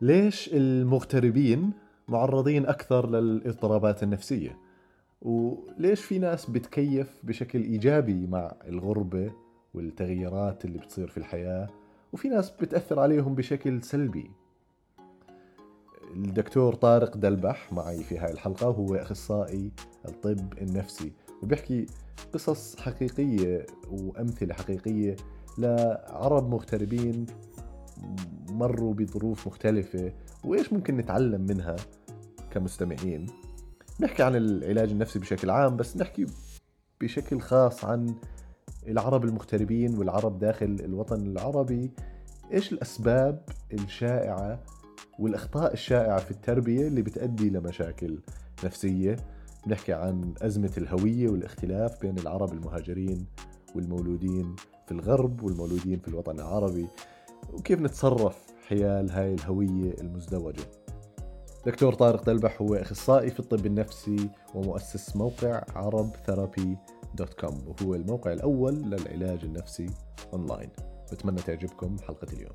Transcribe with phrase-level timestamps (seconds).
[0.00, 1.72] ليش المغتربين
[2.08, 4.58] معرضين أكثر للاضطرابات النفسية؟
[5.22, 9.32] وليش في ناس بتكيف بشكل إيجابي مع الغربة
[9.74, 11.68] والتغيرات اللي بتصير في الحياة
[12.12, 14.30] وفي ناس بتأثر عليهم بشكل سلبي
[16.14, 19.70] الدكتور طارق دلبح معي في هاي الحلقة وهو أخصائي
[20.08, 21.86] الطب النفسي وبيحكي
[22.32, 25.16] قصص حقيقية وأمثلة حقيقية
[25.58, 27.26] لعرب مغتربين
[28.50, 30.12] مروا بظروف مختلفة
[30.44, 31.76] وإيش ممكن نتعلم منها
[32.50, 33.26] كمستمعين؟
[34.00, 36.26] نحكي عن العلاج النفسي بشكل عام بس نحكي
[37.00, 38.14] بشكل خاص عن
[38.86, 41.90] العرب المغتربين والعرب داخل الوطن العربي.
[42.52, 44.62] إيش الأسباب الشائعة
[45.18, 48.18] والأخطاء الشائعة في التربية اللي بتؤدي لمشاكل
[48.64, 49.16] نفسية؟
[49.66, 53.26] بنحكي عن أزمة الهوية والاختلاف بين العرب المهاجرين
[53.74, 56.86] والمولودين في الغرب والمولودين في الوطن العربي.
[57.56, 58.36] وكيف نتصرف
[58.68, 60.62] حيال هاي الهوية المزدوجة؟
[61.66, 66.76] دكتور طارق دلبح هو أخصائي في الطب النفسي ومؤسس موقع عرب ثيرابي
[67.14, 69.86] dot com وهو الموقع الأول للعلاج النفسي
[70.32, 70.70] اونلاين
[71.12, 72.54] بتمنى تعجبكم حلقة اليوم.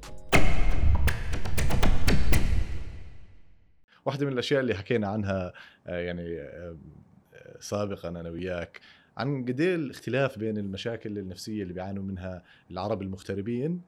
[4.06, 5.54] واحدة من الأشياء اللي حكينا عنها
[5.88, 6.78] آه، يعني آه،
[7.60, 8.80] سابقا أنا وياك
[9.18, 13.82] عن قد إيه الاختلاف بين المشاكل النفسية اللي بيعانوا منها العرب المغتربين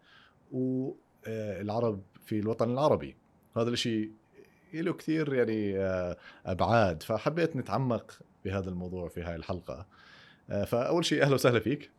[0.52, 3.16] والعرب آه، في الوطن العربي.
[3.58, 4.12] هذا الشيء
[4.74, 5.78] له كثير يعني
[6.46, 9.86] أبعاد فحبيت نتعمق بهذا الموضوع في هاي الحلقة.
[10.48, 11.92] فأول شيء أهلا وسهلا فيك.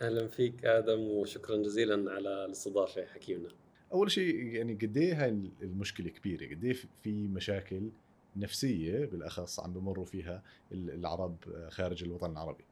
[0.00, 3.48] أهلا فيك آدم وشكرا جزيلا على الاستضافة حكيمنا.
[3.92, 7.90] أول شيء يعني قد إيه هاي المشكلة كبيرة؟ قد إيه في مشاكل
[8.36, 10.42] نفسية بالأخص عم بمروا فيها
[10.72, 11.36] العرب
[11.68, 12.64] خارج الوطن العربي؟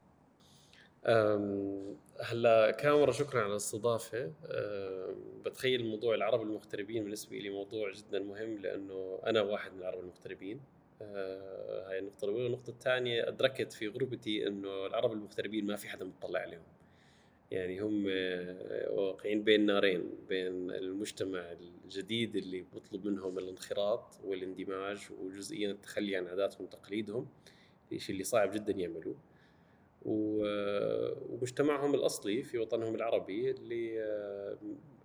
[2.19, 4.31] هلا كاميرا شكرا على الاستضافة.
[5.45, 10.61] بتخيل موضوع العرب المغتربين بالنسبة لي موضوع جدا مهم لأنه أنا واحد من العرب المغتربين.
[11.01, 12.47] أه، هاي النقطة الأولى.
[12.47, 16.63] النقطة الثانية أدركت في غربتي إنه العرب المغتربين ما في حدا مطلع عليهم.
[17.51, 18.05] يعني هم
[18.97, 26.65] واقعين بين نارين بين المجتمع الجديد اللي بيطلب منهم الانخراط والاندماج وجزئيا التخلي عن عاداتهم
[26.65, 27.27] وتقاليدهم
[27.91, 29.15] الشيء اللي صعب جدا يعملوه.
[30.05, 34.05] ومجتمعهم الأصلي في وطنهم العربي اللي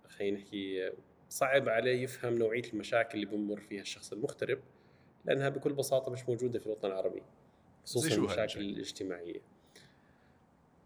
[0.07, 0.91] خلينا نحكي
[1.29, 4.59] صعب عليه يفهم نوعية المشاكل اللي بمر فيها الشخص المغترب
[5.25, 7.23] لأنها بكل بساطة مش موجودة في الوطن العربي
[7.83, 9.41] خصوصا المشاكل الاجتماعية.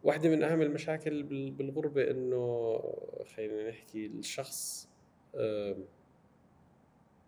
[0.03, 2.79] واحدة من أهم المشاكل بالغربة إنه
[3.35, 4.89] خلينا نحكي الشخص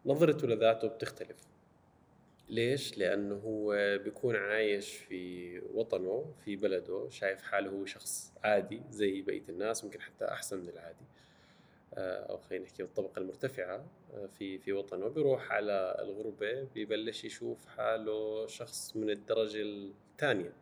[0.05, 1.38] نظرته لذاته بتختلف.
[2.49, 9.21] ليش؟ لأنه هو بيكون عايش في وطنه في بلده شايف حاله هو شخص عادي زي
[9.21, 11.05] بقية الناس ممكن حتى أحسن من العادي.
[11.93, 15.07] آه، أو خلينا نحكي الطبقة المرتفعة آه، في في وطنه.
[15.07, 20.53] بيروح على الغربة ببلش يشوف حاله شخص من الدرجة الثانية.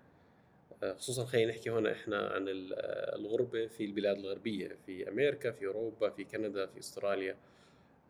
[0.97, 6.23] خصوصا خلينا نحكي هون إحنا عن الغربة في البلاد الغربية في أمريكا في أوروبا في
[6.23, 7.31] كندا في أستراليا.
[7.31, 7.50] آه،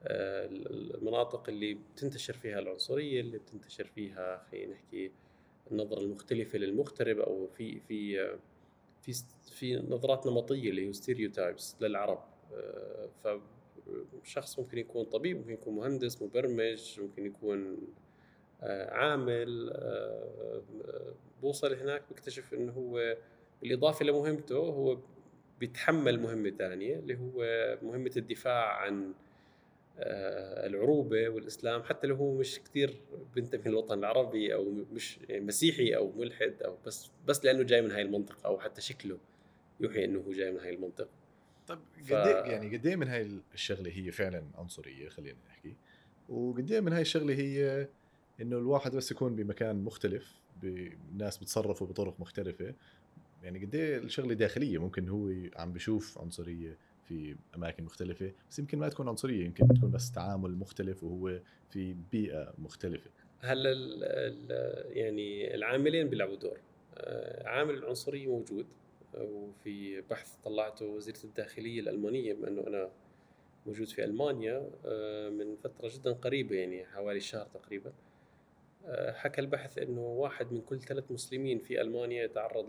[0.05, 5.11] المناطق اللي بتنتشر فيها العنصرية اللي بتنتشر فيها خلينا نحكي
[5.71, 8.29] النظرة المختلفة للمغترب أو في في
[9.01, 9.13] في
[9.51, 12.23] في نظرات نمطية اللي هي ستيريوتايبس للعرب.
[14.23, 17.77] فشخص ممكن يكون طبيب ممكن يكون مهندس مبرمج ممكن يكون
[18.89, 19.73] عامل
[21.41, 23.17] بوصل هناك بكتشف إنه هو
[23.61, 24.97] بالإضافة لمهمته هو
[25.59, 27.43] بيتحمل مهمة ثانية اللي هو
[27.81, 29.13] مهمة الدفاع عن
[29.97, 33.01] العروبة والإسلام حتى لو هو مش كثير
[33.35, 38.01] بينتمي للوطن العربي أو مش مسيحي أو ملحد أو بس بس لأنه جاي من هاي
[38.01, 39.17] المنطقة أو حتى شكله
[39.79, 41.09] يوحي إنه هو جاي من هاي المنطقة.
[41.67, 42.13] طيب ف...
[42.13, 45.75] قد إيه- يعني قد إيه من هاي الشغلة هي فعلا عنصرية؟ خلينا نحكي.
[46.29, 47.87] وقد إيه من هاي الشغلة هي
[48.41, 52.73] إنه الواحد بس يكون بمكان مختلف بناس بتصرفوا بطرق مختلفة.
[53.43, 58.89] يعني قد الشغلة داخلية ممكن هو عم بشوف عنصرية في أماكن مختلفة بس يمكن ما
[58.89, 61.39] تكون عنصرية يمكن تكون بس تعامل مختلف وهو
[61.69, 63.09] في بيئة مختلفة.
[63.39, 63.73] هلأ
[64.89, 66.59] يعني العاملين بيلعبوا دور.
[66.97, 68.67] آه، عامل العنصريه موجود
[69.13, 72.91] وفي بحث طلعته وزيرة الداخلية الألمانية بما انه أنا
[73.65, 77.93] موجود في ألمانيا آه، من فترة جدا قريبة يعني حوالي شهر تقريبا.
[78.85, 82.65] آه، حكى البحث إنه واحد من كل ثلاث مسلمين في ألمانيا يتعرض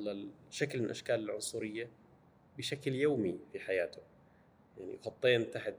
[0.50, 1.90] لشكل من أشكال العنصرية
[2.58, 4.02] بشكل يومي في حياته.
[4.78, 5.74] يعني خطين تحت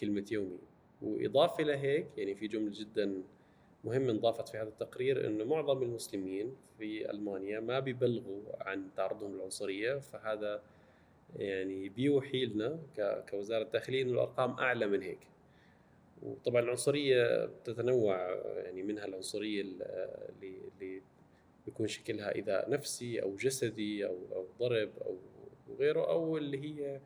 [0.00, 0.58] كلمة يومي.
[1.02, 3.22] وإضافة لهيك يعني في جملة جدا
[3.84, 9.98] مهم انضافت في هذا التقرير إنه معظم المسلمين في ألمانيا ما بيبلغوا عن تعرضهم للعنصرية
[9.98, 10.62] فهذا
[11.36, 12.78] يعني بيوحي لنا
[13.30, 15.18] كوزارة داخليه إنه الأرقام أعلى من هيك.
[16.22, 21.02] وطبعا العنصرية تتنوع يعني منها العنصرية اللي
[21.66, 25.18] بيكون شكلها إذا نفسي أو جسدي أو أو ضرب أو
[25.68, 27.00] وغيره أو اللي هي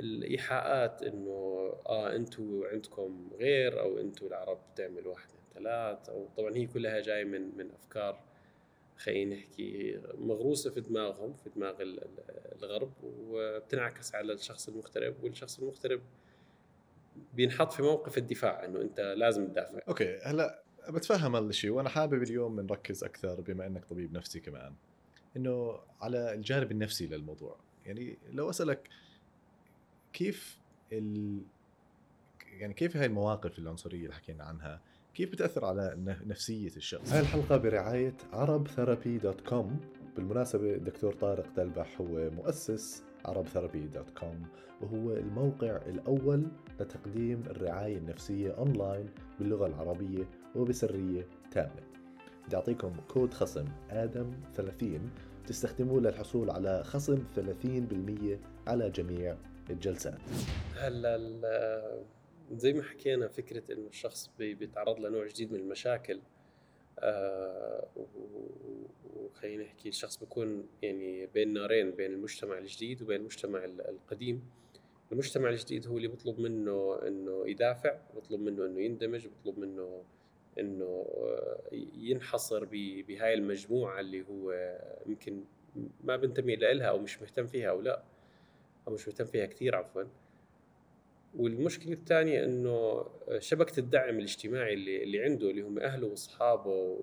[0.00, 6.56] الإيحاءات إنه آه أنتم عندكم غير أو أنتم العرب بتعملوا واحد اثنين ثلاث أو طبعا
[6.56, 8.20] هي كلها جاية من من أفكار
[8.96, 11.74] خلينا نحكي مغروسة في دماغهم في دماغ
[12.62, 16.00] الغرب وبتنعكس على الشخص المغترب والشخص المغترب
[17.34, 19.80] بينحط في موقف الدفاع إنه أنت لازم تدافع.
[19.88, 24.74] أوكي هلأ بتفهم هذا الشيء وأنا حابب اليوم نركز أكثر بما إنك طبيب نفسي كمان
[25.36, 27.58] إنه على الجانب النفسي للموضوع.
[27.86, 28.88] يعني لو أسألك
[30.16, 30.58] كيف
[30.92, 31.40] ال...
[32.58, 34.80] يعني كيف هاي المواقف العنصرية اللي حكينا عنها
[35.14, 35.94] كيف بتأثر على
[36.26, 39.80] نفسية الشخص؟ هاي الحلقة برعاية عرب ثيرابي dot com
[40.16, 44.46] بالمناسبة الدكتور طارق دلبح هو مؤسس عرب ثيرابي dot com
[44.80, 46.46] وهو الموقع الأول
[46.80, 49.08] لتقديم الرعاية النفسية أونلاين
[49.38, 51.82] باللغة العربية وبسرية تامة.
[52.46, 55.10] بدي أعطيكم كود خصم آدم 30
[55.46, 59.36] تستخدموه للحصول على خصم 30% على جميع
[59.70, 60.18] الجلسات
[60.76, 62.06] هلا
[62.52, 66.20] زي ما حكينا فكرة إنه الشخص بيتعرض لنوع جديد من المشاكل
[66.98, 67.88] آه
[69.16, 74.42] وخلينا نحكي الشخص بيكون يعني بين نارين بين المجتمع الجديد وبين المجتمع القديم.
[75.12, 80.02] المجتمع الجديد هو اللي بيطلب منه إنه يدافع بيطلب منه إنه يندمج بيطلب منه
[80.58, 81.06] إنه
[81.96, 82.64] ينحصر
[83.08, 84.52] بهاي المجموعة اللي هو
[85.06, 85.44] يمكن
[86.04, 88.02] ما بنتمي لها أو مش مهتم فيها أو لا.
[88.88, 90.02] أو مش مهتم فيها كثير عفوا
[91.36, 93.06] والمشكلة الثانية إنه
[93.38, 96.98] شبكة الدعم الاجتماعي اللي اللي عنده اللي هم أهله وأصحابه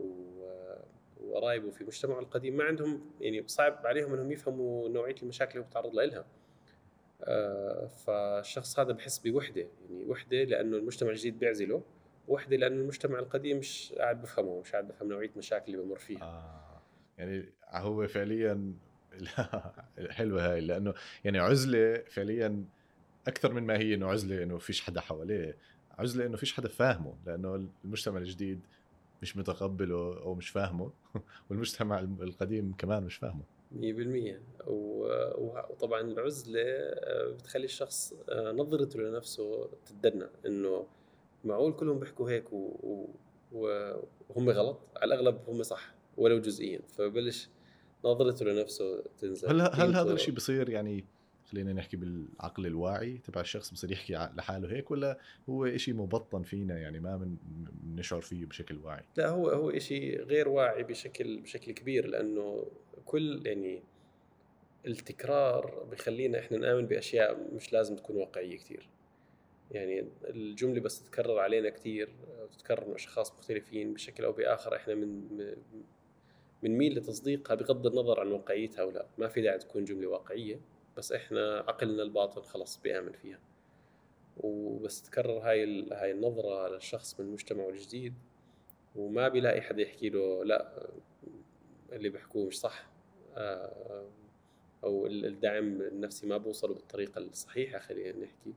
[1.21, 5.67] وقرايبه في مجتمعه القديم ما عندهم يعني صعب عليهم إنهم يفهموا نوعية المشاكل اللي هو
[5.67, 6.25] بيتعرض لها
[7.23, 11.83] آه، فالشخص هذا بحس بوحدة يعني وحدة لأنه المجتمع الجديد بيعزله
[12.27, 16.23] وحدة لأنه المجتمع القديم مش قاعد بفهمه مش قاعد بفهم نوعية المشاكل اللي بمر فيها
[16.23, 16.81] آه.
[17.17, 18.73] يعني هو فعليا
[20.09, 20.93] حلوة هاي لأنه
[21.23, 22.65] يعني عزلة فعليا
[23.27, 25.57] أكثر من ما هي إنه عزلة إنه فيش حدا حواليه
[25.99, 28.59] عزلة إنه فيش حدا فاهمه لأنه المجتمع الجديد
[29.21, 30.91] مش متقبله أو مش فاهمه
[31.49, 33.43] والمجتمع القديم كمان مش فاهمه.
[33.79, 40.85] 100% وطبعا العزلة آه، بتخلي الشخص آه، نظرته لنفسه تتدنى إنه
[41.45, 42.53] معقول كلهم بيحكوا هيك
[43.51, 46.79] وهم غلط؟ على الأغلب هم صح ولو جزئيا.
[46.87, 47.49] فبلش
[48.05, 49.47] نظرته لنفسه تنزل.
[49.49, 51.05] هل هل هذا الشيء بصير يعني
[51.53, 55.19] خلينا نحكي بالعقل الواعي تبع الشخص بصير يحكي لحاله هيك ولا
[55.49, 57.37] هو شيء مبطن فينا يعني ما
[57.83, 62.65] بنشعر فيه بشكل واعي؟ لا هو هو شيء غير واعي بشكل بشكل كبير لأنه
[63.05, 63.83] كل يعني
[64.87, 68.89] التكرار بخلينا إحنا نآمن بأشياء مش لازم تكون واقعية كثير
[69.71, 72.09] يعني الجملة بس تتكرر علينا كثير
[72.43, 75.39] وتتكرر من أشخاص مختلفين بشكل أو بآخر إحنا من
[76.63, 79.05] بنميل لتصديقها بغض النظر عن واقعيتها أو لا.
[79.17, 80.59] ما في داعي تكون جملة واقعية
[80.97, 83.39] بس إحنا عقلنا الباطن خلص بيأمن فيها.
[84.37, 88.13] وبس تكرر هاي هاي النظرة للشخص من مجتمعه الجديد
[88.95, 90.89] وما بيلاقي حدا يحكي له لا
[91.91, 92.87] اللي بيحكوه مش صح.
[93.35, 94.05] آه،
[94.83, 98.53] أو الدعم النفسي ما بوصله بالطريقة الصحيحة خلينا نحكي.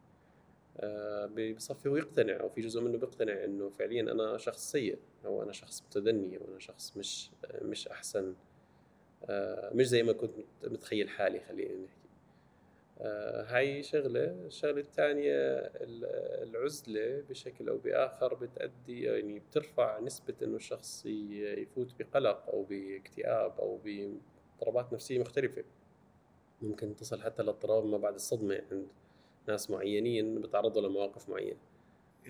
[1.56, 5.52] بصفي هو يقتنع أو في جزء منه بيقتنع إنه فعليا أنا شخص سيء أو أنا
[5.52, 7.30] شخص متدني أو أنا شخص مش
[7.62, 8.34] مش أحسن
[9.24, 12.06] آه، مش زي ما كنت متخيل حالي خلينا نحكي.
[13.00, 15.32] آه، هاي شغلة الشغلة الثانية
[16.42, 23.78] العزلة بشكل أو بآخر بتأدي يعني بترفع نسبة إنه الشخص يفوت بقلق أو باكتئاب أو
[23.84, 25.64] باضطرابات نفسية مختلفة.
[26.62, 28.86] ممكن تصل حتى لاضطراب ما بعد الصدمة عند
[29.48, 31.58] ناس معينين بتعرضوا لمواقف معينة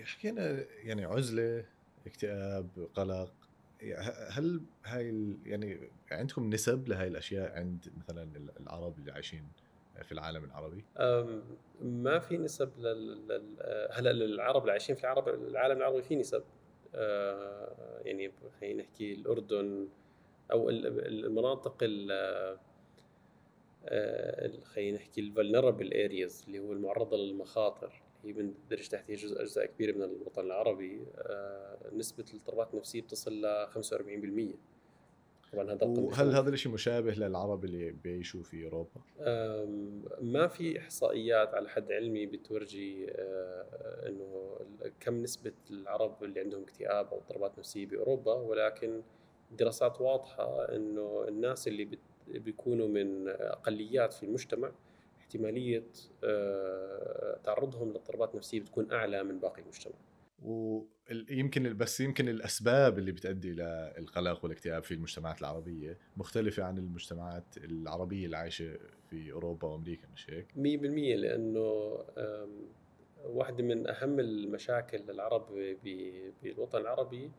[0.03, 1.65] حكينا يعني عزلة
[2.07, 3.33] اكتئاب قلق
[4.29, 9.47] هل هاي يعني عندكم نسب لهي الأشياء عند مثلا العرب اللي عايشين
[10.03, 10.83] في العالم العربي؟
[11.81, 13.55] ما في نسب لل...
[13.91, 16.43] هلا للعرب اللي عايشين في العرب العالم العربي في نسب
[16.95, 18.31] آه، يعني
[18.61, 19.87] خلينا نحكي الأردن
[20.51, 22.57] أو المناطق ال
[24.63, 29.97] خلينا نحكي ال vulnerable areas اللي هو المعرضة للمخاطر هي بندرج تحتها جزء أجزاء كبيرة
[29.97, 34.57] من الوطن العربي آه، نسبة الاضطرابات النفسية بتصل ل 45%
[35.53, 39.01] طبعا هذا وهل هذا الشيء مشابه للعرب اللي بيعيشوا في أوروبا؟
[40.21, 44.59] ما في إحصائيات على حد علمي بتورجي آه، إنه
[44.99, 49.01] كم نسبة العرب اللي عندهم اكتئاب أو اضطرابات نفسية بأوروبا ولكن
[49.51, 51.85] دراسات واضحة إنه الناس اللي
[52.29, 54.71] بيكونوا من أقليات في المجتمع
[55.19, 55.83] احتمالية
[56.23, 59.93] آه، تعرضهم لاضطرابات نفسيه بتكون أعلى من باقي المجتمع.
[60.43, 68.25] ويمكن بس يمكن الأسباب اللي بتؤدي للقلق والاكتئاب في المجتمعات العربية مختلفة عن المجتمعات العربية
[68.25, 68.77] اللي عايشة
[69.09, 70.55] في أوروبا وأمريكا مش هيك؟ 100%
[71.15, 71.97] لأنه
[73.25, 75.75] واحدة من أهم المشاكل للعرب
[76.43, 77.31] بالوطن العربي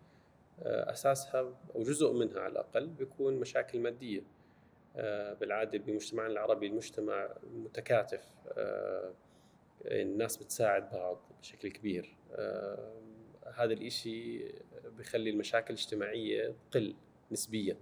[0.62, 1.40] آه، أساسها
[1.74, 4.22] أو جزء منها على الأقل بيكون مشاكل مادية
[5.40, 8.26] بالعادة بمجتمعنا العربي المجتمع متكاتف
[8.58, 9.12] آه،
[9.84, 12.16] الناس بتساعد بعض بشكل كبير.
[13.54, 14.44] هذا الإشي
[14.98, 16.94] بخلي المشاكل الاجتماعية تقل
[17.32, 17.76] نسبيا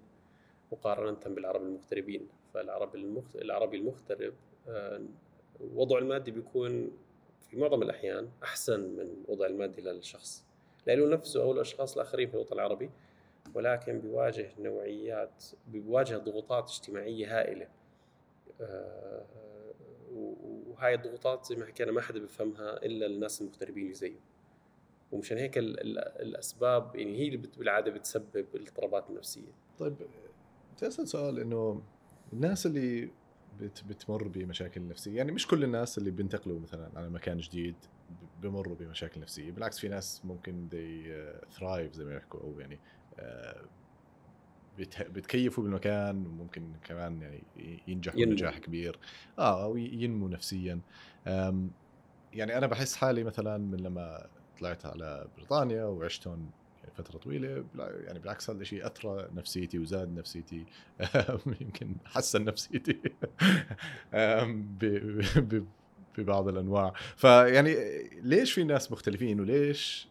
[0.72, 2.28] مقارنة بالعرب المغتربين.
[2.54, 3.36] فالعرب المغت...
[3.36, 4.34] العربي المغترب
[5.60, 6.90] وضعه المادي بيكون
[7.50, 10.44] في معظم الأحيان أحسن من وضع المادي للشخص
[10.86, 12.90] له نفسه أو الأشخاص الآخرين في الوطن العربي
[13.54, 17.68] ولكن بيواجه نوعيات بيواجه ضغوطات اجتماعية هائلة.
[18.60, 19.24] آه،
[20.12, 24.20] وهاي الضغوطات زي ما حكينا ما حدا بيفهمها إلا الناس المغتربين اللي زيه
[25.12, 29.52] ومشان هيك الأسباب يعني هي اللي بالعادة بتسبب الاضطرابات النفسية.
[29.78, 29.96] طيب
[30.76, 31.82] بدي أسأل سؤال إنه
[32.32, 33.10] الناس اللي
[33.60, 37.76] بت بتمر بمشاكل نفسية يعني مش كل الناس اللي بينتقلوا مثلا على مكان جديد
[38.42, 41.14] بمروا بمشاكل نفسية بالعكس في ناس ممكن دي
[41.50, 42.78] ثرايف زي ما يحكوا أو يعني
[44.78, 47.42] بتكيفوا بالمكان وممكن كمان يعني
[47.88, 48.20] ينجحوا.
[48.20, 48.98] نجاح كبير.
[49.38, 50.80] آه أو ينمو نفسيا.
[52.32, 54.26] يعني أنا بحس حالي مثلا من لما
[54.60, 56.50] طلعت على بريطانيا وعشت هون
[56.96, 60.64] فترة طويلة يعني بالعكس هذا الشيء أثرى نفسيتي وزاد نفسيتي.
[61.60, 63.00] يمكن حسن نفسيتي.
[66.18, 66.92] ببعض الأنواع.
[67.16, 67.76] فيعني
[68.22, 70.08] ليش في ناس مختلفين وليش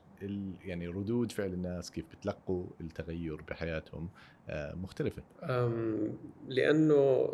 [0.66, 4.10] يعني ردود فعل الناس كيف بتلقوا التغير بحياتهم
[4.50, 5.24] آه، مختلفة.
[6.48, 7.30] لأنه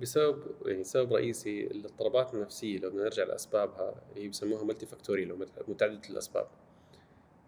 [0.00, 6.08] بسبب يعني سبب رئيسي الاضطرابات النفسية لو بدنا نرجع لأسبابها هي بسموها ملتي فاكتوريال متعددة
[6.10, 6.46] الأسباب.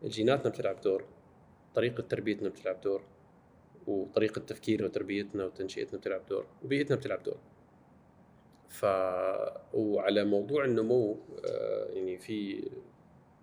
[0.04, 1.04] جيناتنا بتلعب دور
[1.74, 3.02] طريقة تربيتنا بتلعب دور
[3.86, 7.38] وطريقة تفكيرنا وتربيتنا وتنشئتنا بتلعب دور وبيئتنا بتلعب دور.
[8.68, 8.84] ف
[9.74, 12.68] وعلى موضوع النمو آه، يعني في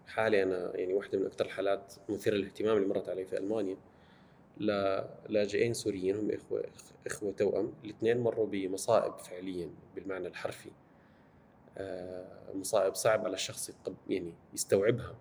[0.07, 3.77] حالة أنا يعني واحدة من أكثر الحالات مثيرة للاهتمام اللي مرت علي في ألمانيا.
[5.29, 6.63] لاجئين سوريين هم إخوة
[7.07, 7.73] إخوة توأم.
[7.83, 10.69] الاثنين مروا بمصائب فعليا بالمعنى الحرفي.
[11.77, 13.71] آه، مصائب صعب على الشخص
[14.09, 15.15] يعني يستوعبها.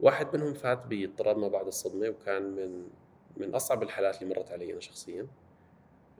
[0.00, 2.88] واحد منهم فات باضطراب ما بعد الصدمة وكان من
[3.36, 5.26] من أصعب الحالات اللي مرت علي أنا شخصيا.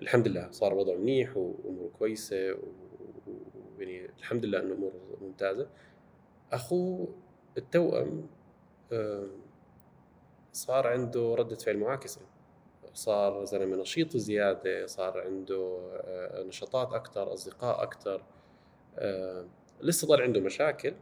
[0.03, 2.57] الحمد لله صار وضعه منيح وأموره كويسة
[3.79, 5.69] ويعني الحمد لله إنه أموره ممتازة.
[6.53, 7.09] أخوه
[7.59, 8.27] التوأم
[10.53, 12.21] صار عنده ردة فعل معاكسة.
[12.95, 18.23] صار زلمة نشيط زيادة صار عنده آه، نشاطات أكثر أصدقاء أكثر
[19.81, 20.95] لسه ضل عنده مشاكل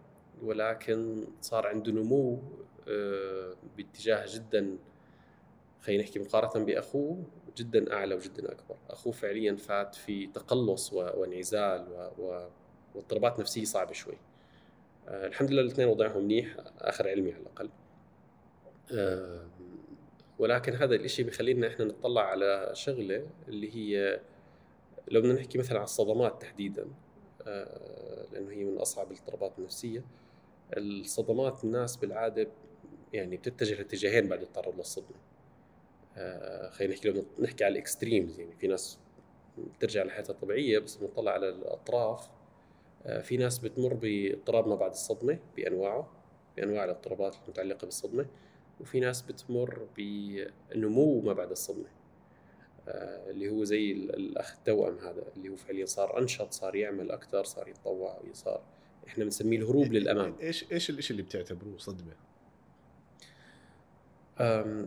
[0.43, 2.43] ولكن صار عنده نمو
[2.89, 4.79] آه، باتجاه جدا
[5.81, 7.23] خلينا نحكي مقارنة بأخوه
[7.57, 12.11] جدا أعلى وجدا أكبر، أخوه فعليا فات في تقلص وانعزال
[12.95, 14.19] واضطرابات نفسية صعبة شوي.
[15.09, 17.71] آه، الحمد لله الاثنين وضعهم منيح آخر علمي على الأقل.
[18.93, 19.47] آه،
[20.39, 24.21] ولكن هذا الإشي بخلينا إحنا نطلع على شغلة اللي هي
[25.09, 26.87] لو بدنا نحكي مثلا على الصدمات تحديدا
[28.33, 30.05] لأنه هي من أصعب الاضطرابات النفسية
[30.77, 32.49] الصدمات الناس بالعادة
[33.13, 35.17] يعني بتتجه لاتجاهين بعد التعرض للصدمة
[36.17, 38.99] آه خلينا نحكي لو نحكي على الإكستريمز يعني في ناس
[39.59, 42.36] بترجع لحياتها الطبيعيه بس بنطلع على الأطراف آه
[43.23, 46.13] في ناس بتمر باضطراب ما بعد الصدمة بأنواعه
[46.57, 48.27] بأنواع الاضطرابات المتعلقة بالصدمة
[48.81, 51.89] وفي ناس بتمر بنمو ما بعد الصدمة
[52.89, 57.45] آه اللي هو زي الأخ التوأم هذا اللي هو فعليا صار أنشط صار يعمل أكثر
[57.45, 58.63] صار يتطوع صار
[59.07, 62.13] إحنا بنسميه الهروب للامام إيش إيش الشيء اللي بتعتبروه صدمة؟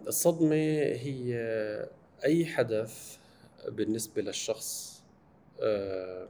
[0.08, 1.36] الصدمة هي
[2.24, 3.18] أي حدث
[3.68, 5.04] بالنسبة للشخص
[5.62, 6.28] آه،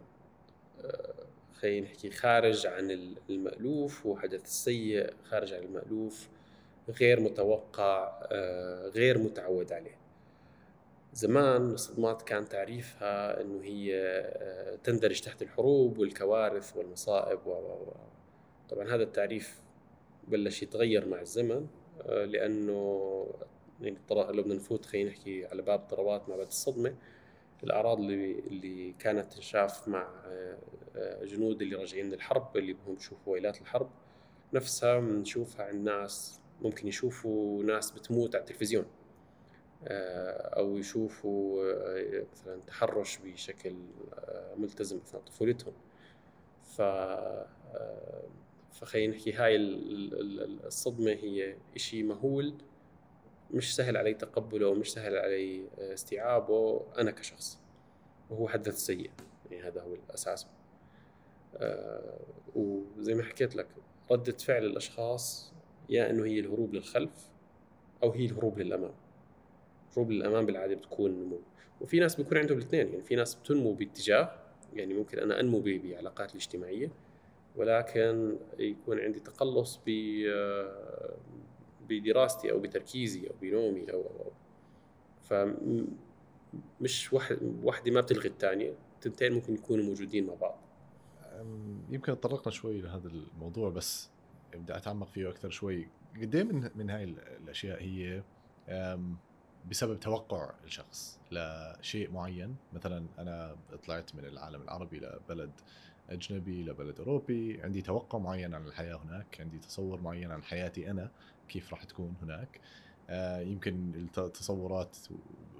[0.84, 1.14] آه،
[1.62, 6.30] خلينا نحكي خارج عن المألوف هو حدث سيء خارج عن المألوف
[6.90, 10.00] غير متوقع آه، غير متعود عليه.
[11.14, 13.90] زمان الصدمات كان تعريفها إنه هي
[14.84, 17.76] تندرج تحت الحروب والكوارث والمصائب و
[18.70, 19.62] طبعا هذا التعريف
[20.28, 21.68] بلش يتغير مع الزمن
[22.02, 23.28] آه، لأنه
[23.82, 26.96] يعني لو بدنا نفوت خلينا نحكي على باب اضطرابات ما بعد الصدمة.
[27.64, 30.58] الأعراض اللي اللي كانت تنشاف مع آه،
[30.96, 33.90] آه، جنود اللي راجعين من الحرب اللي بدهم يشوفوا ويلات الحرب
[34.54, 38.86] نفسها بنشوفها عند ناس ممكن يشوفوا ناس بتموت على التلفزيون
[40.58, 41.64] أو يشوفوا
[42.32, 43.76] مثلا تحرش بشكل
[44.58, 45.74] ملتزم أثناء طفولتهم.
[46.64, 46.82] ف
[48.72, 49.56] فخلينا نحكي هاي
[50.66, 52.54] الصدمة هي شيء مهول.
[53.54, 57.60] مش سهل علي تقبله ومش سهل علي استيعابه أنا كشخص.
[58.30, 59.12] وهو حدث سيء
[59.52, 60.48] يعني هذا هو الأساس.
[61.58, 62.20] آه
[62.56, 63.68] وزي ما حكيت لك
[64.12, 65.54] ردة فعل الأشخاص
[65.90, 67.30] يا إنه هي الهروب للخلف
[68.04, 68.94] أو هي الهروب للأمام.
[69.90, 71.40] الهروب للأمام بالعادة بتكون نمو
[71.82, 74.32] وفي ناس بيكون عندهم الاثنين يعني في ناس بتنمو باتجاه
[74.74, 76.92] يعني ممكن أنا أنمو بعلاقاتي الاجتماعية
[77.56, 79.80] ولكن يكون عندي تقلص
[81.90, 84.32] بدراستي أو بتركيزي أو بنومي أو أو,
[85.22, 85.34] ف
[86.82, 87.14] مش
[87.64, 90.60] واحدة ما بتلغي الثانية التنتين ممكن يكونوا موجودين مع بعض.
[91.90, 94.10] يمكن تطرقنا شوي لهذا الموضوع بس
[94.54, 95.88] بدي أتعمق فيه أكثر شوي.
[96.22, 97.04] قد إيه من من هاي
[97.44, 98.24] الأشياء هي
[99.70, 103.56] بسبب توقع الشخص لشيء معين؟ مثلا أنا
[103.86, 105.52] طلعت من العالم العربي لبلد
[106.10, 107.62] أجنبي لبلد أوروبي.
[107.62, 109.42] عندي توقع معين عن الحياة هناك.
[109.42, 111.12] عندي تصور معين عن حياتي أنا
[111.48, 112.62] كيف راح تكون هناك.
[113.10, 114.98] آه، يمكن التصورات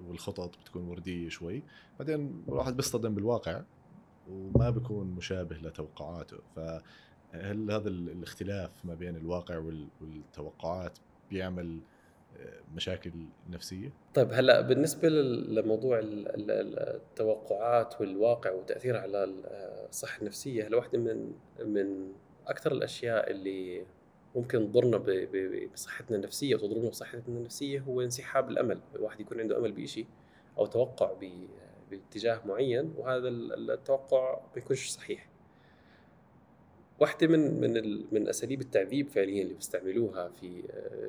[0.08, 1.64] والخطط بتكون وردية شوي.
[2.00, 3.62] بعدين الواحد بيصطدم بالواقع
[4.30, 6.38] وما بيكون مشابه لتوقعاته.
[6.56, 9.58] فهل هذا الاختلاف ما بين الواقع
[10.02, 10.98] والتوقعات
[11.30, 11.80] بيعمل
[12.76, 13.12] مشاكل
[13.50, 13.94] نفسية.
[14.14, 19.24] طيب هلا بالنسبة لموضوع التوقعات والواقع وتاثيرها على
[19.90, 21.34] الصحه النفسية هلا واحدة من
[21.66, 22.12] من
[22.48, 23.86] أكثر الأشياء اللي
[24.36, 24.98] ممكن تضرنا
[25.74, 28.82] بصحتنا النفسية وتضرنا بصحتنا النفسية هو انسحاب الأمل.
[28.96, 30.08] الواحد يكون عنده أمل بشيء
[30.58, 31.14] أو توقع
[31.92, 35.30] باتجاه معين وهذا التوقع ما بيكونش صحيح.
[37.00, 40.64] واحدة من من من أساليب التعذيب فعليا اللي بيستعملوها في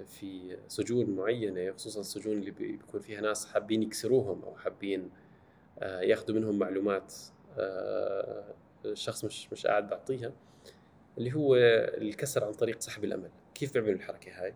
[0.07, 5.11] في سجون معينة خصوصا السجون اللي بيكون فيها ناس حابين يكسروهم أو حابين
[5.79, 7.15] آه، ياخذوا منهم معلومات
[7.59, 8.55] آه،
[8.85, 10.33] الشخص مش مش قاعد بعطيها
[11.19, 11.57] اللي هو
[11.97, 13.31] الكسر عن طريق سحب الأمل.
[13.55, 14.55] كيف بيعملوا الحركة هاي؟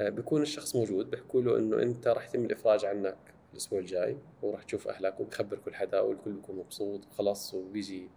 [0.00, 3.16] آه، بيكون الشخص موجود بيحكوا له إنه أنت راح يتم الإفراج عنك
[3.52, 8.08] الأسبوع الجاي وراح تشوف أهلك وبخبر كل حدا والكل بيكون مبسوط وخلاص وبيجي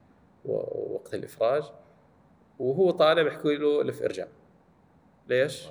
[0.48, 1.64] وقت الإفراج
[2.60, 4.28] وهو طالع بيحكوا له لف ارجع
[5.28, 5.68] ليش؟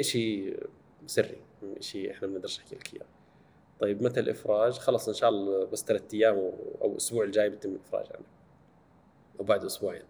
[0.00, 0.66] شيء
[1.06, 1.36] سري
[1.80, 3.06] شيء إحنا ما بنقدرش نحكي لك إياه
[3.80, 6.34] طيب متى الإفراج؟ خلص إن شاء الله بس ثلاث أيام
[6.82, 8.26] أو الأسبوع الجاي بيتم الإفراج عنه
[9.38, 10.04] وبعد أسبوعين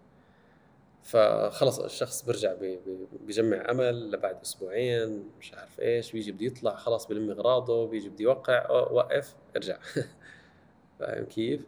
[1.03, 2.55] فخلص الشخص بيرجع
[3.21, 8.23] بيجمع امل لبعد أسبوعين مش عارف إيش بيجي بده يطلع خلاص بلم أغراضه بيجي بده
[8.23, 9.77] يوقع وقف ارجع
[10.99, 11.61] فاهم كيف؟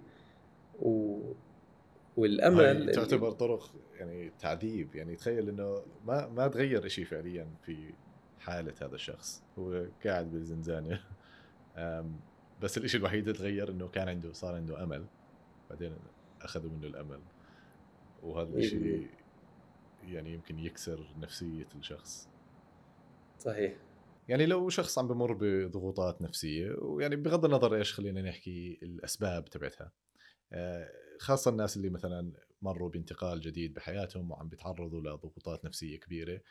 [0.82, 1.20] و
[2.18, 4.96] والأمل تعتبر طرق يعني تعذيب.
[4.96, 7.94] يعني تخيل إنه ما ما تغير شيء فعليا في
[8.40, 9.44] حالة هذا الشخص.
[9.60, 11.04] هو قاعد بالزنزانة.
[12.62, 15.06] بس الشيء الوحيد اللي تغير إنه كان عنده صار عنده أمل.
[15.70, 15.98] بعدين
[16.42, 17.20] أخذوا منه الأمل.
[18.24, 18.66] وهذا إيه.
[18.66, 19.08] الشيء
[20.04, 22.30] يعني يمكن يكسر نفسية الشخص.
[23.40, 23.74] صحيح.
[24.28, 29.92] يعني لو شخص عم بمر بضغوطات نفسية ويعني بغض النظر إيش خلينا نحكي الأسباب تبعتها.
[31.20, 36.42] خاصة الناس اللي مثلا مروا بانتقال جديد بحياتهم وعم بيتعرضوا لضغوطات نفسية كبيرة.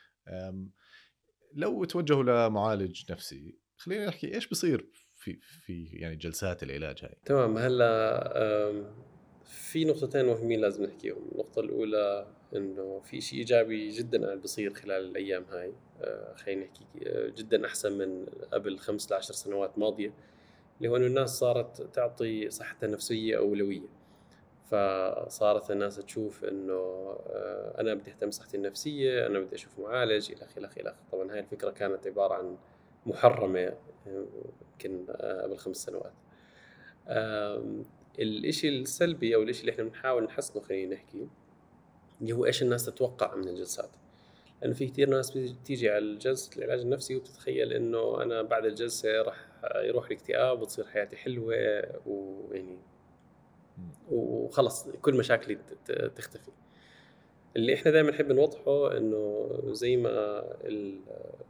[1.55, 7.59] لو توجهوا لمعالج نفسي خلينا نحكي إيش بصير في في يعني جلسات العلاج هاي؟ تمام
[7.59, 8.97] هلأ
[9.45, 11.29] في نقطتين مهمين لازم نحكيهم.
[11.33, 12.27] النقطة الأولى
[12.57, 15.73] إنه في شيء إيجابي جدا قاعد بصير خلال الأيام هاي.
[16.01, 20.15] آه، خلينا نحكي آه، جدا أحسن من قبل خمس لعشر سنوات ماضية
[20.79, 23.89] اللي هو إنه الناس صارت تعطي صحتها النفسية أولوية.
[24.71, 30.45] فصارت الناس تشوف إنه آه، أنا بدي أهتم بصحتي النفسية أنا بدي أشوف معالج إلى
[30.45, 32.57] آخره إلى آخره طبعا هاي الفكرة كانت عبارة عن
[33.07, 33.73] محرمة
[34.07, 35.07] يمكن
[35.43, 36.13] قبل خمس سنوات.
[38.19, 41.29] الإشي السلبي أو الإشي اللي إحنا بنحاول نحسنه خلينا نحكي
[42.21, 43.91] اللي هو إيش الناس تتوقع من الجلسات.
[44.63, 49.47] لأنه في كثير ناس بتيجي على جلسه العلاج النفسي وبتتخيل إنه أنا بعد الجلسة راح
[49.77, 51.55] يروح الاكتئاب وتصير حياتي حلوة
[52.07, 52.79] ويعني
[54.11, 55.59] وخلص كل مشاكلي
[56.17, 56.51] تختفي.
[57.57, 60.45] اللي إحنا دائما نحب نوضحه إنه زي ما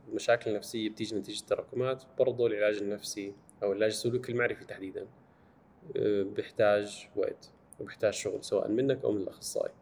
[0.08, 5.06] المشاكل النفسية بتيجي نتيجة تراكمات برضه العلاج النفسي أو العلاج السلوكي المعرفي تحديدا
[5.96, 9.72] آه، بيحتاج وقت وبيحتاج شغل سواء منك أو من الأخصائي.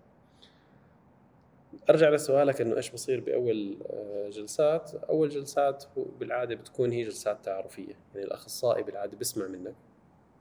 [1.90, 5.84] أرجع لسؤالك إنه إيش بصير بأول آه، جلسات؟ أول جلسات
[6.20, 9.74] بالعادة بتكون هي جلسات تعارفيه يعني الأخصائي بالعادة بيسمع منك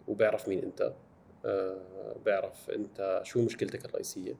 [0.08, 0.94] وبيعرف مين أنت.
[2.25, 4.36] بيعرف أنت شو مشكلتك الرئيسية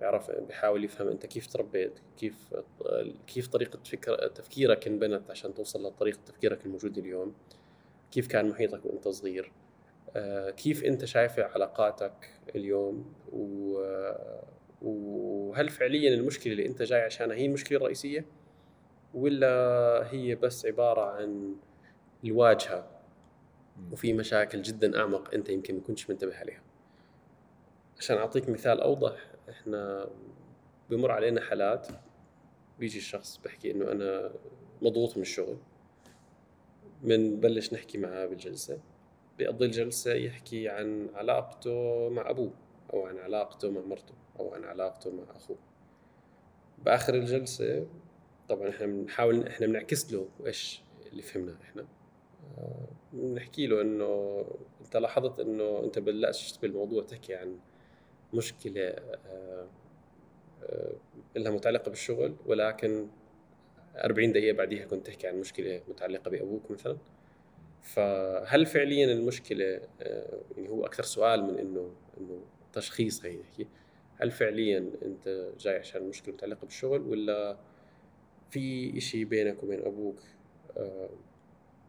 [0.00, 2.54] بيعرف بيحاول يفهم أنت كيف تربيت كيف
[3.26, 7.34] كيف طريقة فكر تفكيرك انبنت عشان توصل لطريقة تفكيرك الموجوده اليوم
[8.10, 9.52] كيف كان محيطك وأنت صغير
[10.16, 13.12] آه، كيف أنت شايف علاقاتك اليوم
[14.82, 18.24] وهل فعليا المشكلة اللي أنت جاي عشانها هي المشكلة الرئيسية
[19.14, 19.48] ولا
[20.12, 21.56] هي بس عبارة عن
[22.24, 22.95] الواجهة؟
[23.92, 26.62] وفي مشاكل جدا أعمق أنت يمكن ما كنتش منتبه عليها.
[27.98, 30.08] عشان أعطيك مثال أوضح إحنا
[30.90, 31.88] بمر علينا حالات
[32.78, 34.32] بيجي الشخص بحكي إنه أنا
[34.82, 35.56] مضغوط من الشغل
[37.02, 38.80] بنبلش نحكي معاه بالجلسة
[39.38, 42.52] بيقضي الجلسة يحكي عن علاقته مع أبوه
[42.92, 45.56] أو عن علاقته مع مرته أو عن علاقته مع أخوه.
[46.84, 47.86] بآخر الجلسة
[48.48, 51.86] طبعا إحنا بنحاول إحنا بنعكس له إيش اللي فهمناه إحنا.
[53.12, 54.44] بنحكي له إنه
[54.84, 57.58] أنت لاحظت إنه أنت بلشت بالموضوع تحكي عن
[58.34, 59.66] مشكلة آه،
[60.62, 60.92] آه،
[61.36, 63.08] لها متعلقة بالشغل ولكن
[63.96, 66.98] 40 دقيقة بعديها كنت تحكي عن مشكلة متعلقة بأبوك مثلا.
[67.82, 72.40] فهل فعليا المشكلة آه، يعني هو أكثر سؤال من إنه إنه
[72.72, 73.66] تشخيص خلينا نحكي
[74.20, 77.56] هل فعليا أنت جاي عشان مشكلة متعلقة بالشغل ولا
[78.50, 80.18] في شيء بينك وبين أبوك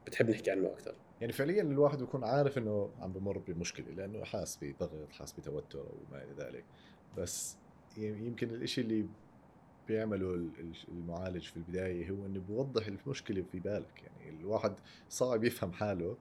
[0.07, 4.59] بتحب نحكي عنه أكثر؟ يعني فعليا الواحد بيكون عارف إنه عم بمر بمشكلة لأنه حاس
[4.61, 6.65] بضغط حاس بتوتر وما إلى ذلك.
[7.17, 7.57] بس
[7.97, 9.05] يمكن الإشي اللي
[9.87, 10.49] بيعمله
[10.87, 14.03] المعالج في البداية هو إنه بيوضح المشكلة في بالك.
[14.03, 14.73] يعني الواحد
[15.09, 16.17] صعب يفهم حاله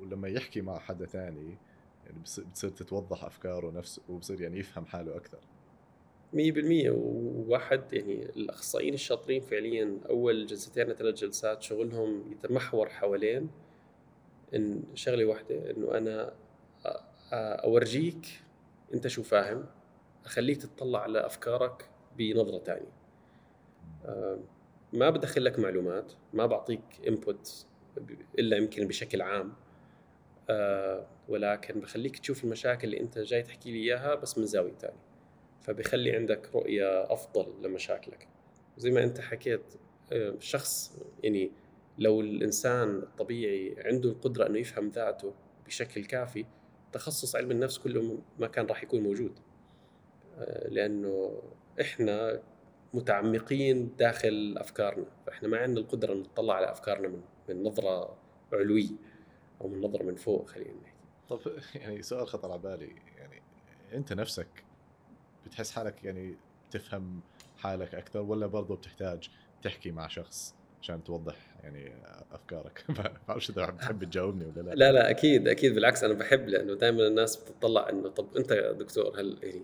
[0.00, 1.56] ولما يحكي مع حدا ثاني
[2.06, 5.40] يعني بتصير تتوضح أفكاره نفسه وبصير يعني يفهم حاله أكثر.
[6.36, 13.50] 100% وواحد يعني الأخصائيين الشاطرين فعليا أول جلستين ثلاث جلسات شغلهم يتمحور حوالين
[14.54, 16.34] إن شغلة واحدة إنه أنا
[17.32, 18.26] أورجيك
[18.94, 19.66] أنت شو فاهم؟
[20.24, 22.92] أخليك تطلع على أفكارك بنظرة ثانية
[24.92, 27.66] ما بدخل لك معلومات ما بعطيك input
[28.38, 29.52] إلا يمكن بشكل عام.
[31.28, 35.06] ولكن بخليك تشوف المشاكل اللي أنت جاي تحكي لي إياها بس من زاوية ثانية
[35.62, 38.28] فبيخلي عندك رؤية أفضل لمشاكلك.
[38.78, 39.62] زي ما أنت حكيت
[40.38, 41.52] شخص يعني
[41.98, 45.34] لو الإنسان الطبيعي عنده القدرة إنه يفهم ذاته
[45.66, 46.44] بشكل كافي
[46.92, 49.38] تخصص علم النفس كله ما كان راح يكون موجود.
[50.38, 51.42] آه، لأنه
[51.80, 52.42] إحنا
[52.94, 58.16] متعمقين داخل أفكارنا فإحنا ما عندنا القدرة نطلع على أفكارنا من من نظرة
[58.52, 58.96] علوية
[59.60, 60.96] أو من نظرة من فوق خلينا نحكي.
[61.28, 61.40] طب
[61.82, 62.94] يعني سؤال خطر على بالي.
[63.18, 63.42] يعني
[63.92, 64.65] أنت نفسك
[65.46, 66.34] بتحس حالك يعني
[66.70, 67.20] تفهم
[67.58, 69.30] حالك أكثر ولا برضه بتحتاج
[69.62, 71.92] تحكي مع شخص عشان توضح يعني
[72.32, 74.74] أفكارك؟ ما بعرفش إذا بتحب تجاوبني ولا لا.
[74.74, 78.72] لا لا أكيد أكيد بالعكس أنا بحب لأنه دائما الناس بتطلع إنه طب أنت يا
[78.72, 79.62] دكتور هل يعني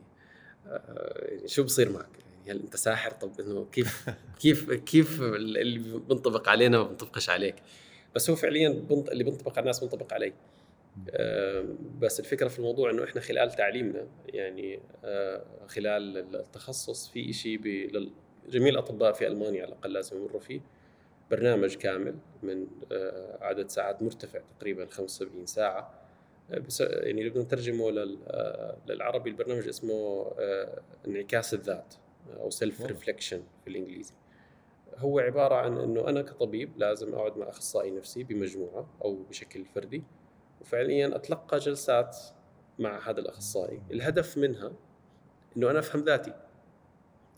[0.67, 2.09] يعني شو بصير معك؟
[2.47, 4.11] يعني هل أنت ساحر؟ طب إنه كيف
[4.43, 7.57] كيف كيف اللي بنطبق علينا ما بنطبقش عليك؟
[8.15, 10.33] بس هو فعليا اللي بنطبق على الناس بنطبق علي.
[11.99, 17.61] بس الفكرة في الموضوع إنه إحنا خلال تعليمنا يعني آه، خلال التخصص في شيء
[18.49, 20.61] جميع الأطباء في ألمانيا على الأقل لازم يمروا فيه
[21.31, 26.03] برنامج كامل من آه، عدد ساعات مرتفع تقريبا 75 ساعة
[26.51, 27.91] بس يعني بدنا نترجمه
[28.87, 31.95] للعربي البرنامج اسمه آه، انعكاس الذات
[32.41, 34.15] أو self reflection في الإنجليزي.
[34.97, 40.03] هو عبارة عن إنه أنا كطبيب لازم أقعد مع أخصائي نفسي بمجموعة أو بشكل فردي
[40.63, 42.17] وفعليا أتلقى جلسات
[42.79, 43.83] مع هذا الأخصائي.
[43.91, 44.73] الهدف منها
[45.57, 46.35] إنه أنا أفهم ذاتي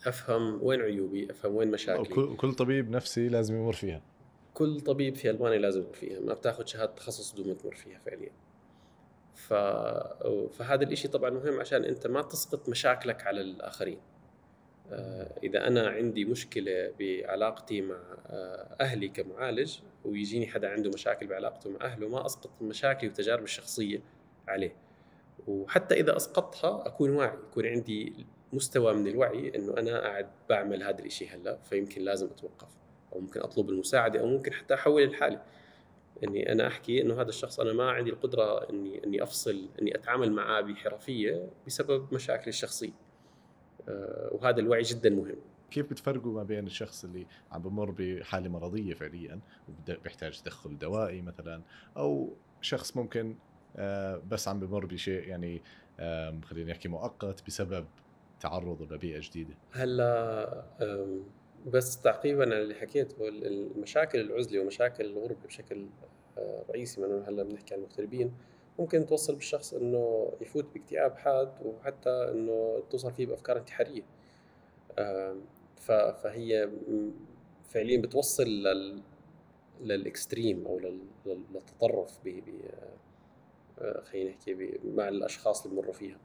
[0.06, 2.22] أفهم وين عيوبي أفهم وين مشاكلي.
[2.22, 4.02] وكل طبيب نفسي لازم يمر فيها.
[4.54, 7.98] كل طبيب في ألمانيا لازم يمر فيها ما بتاخذ شهادة تخصص بدون ما تمر فيها
[7.98, 8.30] فعليا.
[9.34, 9.54] ف...
[10.58, 13.98] فهذا الإشي طبعا مهم عشان أنت ما تسقط مشاكلك على الآخرين.
[15.42, 21.86] إذا أنا عندي مشكلة بعلاقتي مع آه، أهلي كمعالج ويجيني حدا عنده مشاكل بعلاقته مع
[21.86, 24.02] أهله ما أسقط مشاكلي وتجاربي الشخصية
[24.48, 24.76] عليه.
[25.46, 31.04] وحتى إذا أسقطها أكون واعي يكون عندي مستوى من الوعي إنه أنا قاعد بعمل هذا
[31.04, 32.68] الشيء هلا فيمكن لازم أتوقف
[33.12, 35.42] أو ممكن أطلب المساعدة أو ممكن حتى أحول الحاله
[36.24, 40.32] إني أنا أحكي إنه هذا الشخص أنا ما عندي القدرة إني إني أفصل إني أتعامل
[40.32, 42.88] معاه بحرفية بسبب مشاكلي الشخصية.
[42.88, 43.03] آه،
[44.32, 45.36] وهذا الوعي جدا مهم.
[45.70, 51.62] كيف بتفرقوا ما بين الشخص اللي عم بمر بحالة مرضية فعليا وبيحتاج تدخل دوائي مثلا
[51.96, 53.36] أو شخص ممكن
[53.76, 55.62] آه، بس عم بمر بشيء يعني
[56.44, 57.86] خلينا نحكي مؤقت بسبب
[58.40, 60.64] تعرضه لبيئة جديدة؟ هلأ
[61.66, 65.86] بس تعقيبا على اللي حكيته المشاكل العزلة ومشاكل الغربه بشكل
[66.38, 68.32] آه، رئيسي ما هلأ بنحكي عن المغتربين
[68.78, 74.02] ممكن توصل بالشخص إنه يفوت باكتئاب حاد وحتى إنه توصل فيه بأفكار انتحارية.
[76.22, 76.70] فهي
[77.64, 79.02] فعليا بتوصل لل
[79.80, 80.80] للإكستريم أو
[81.26, 82.42] للتطرف ب
[83.78, 86.18] آه، خلينا نحكي مع الأشخاص اللي بمروا فيها.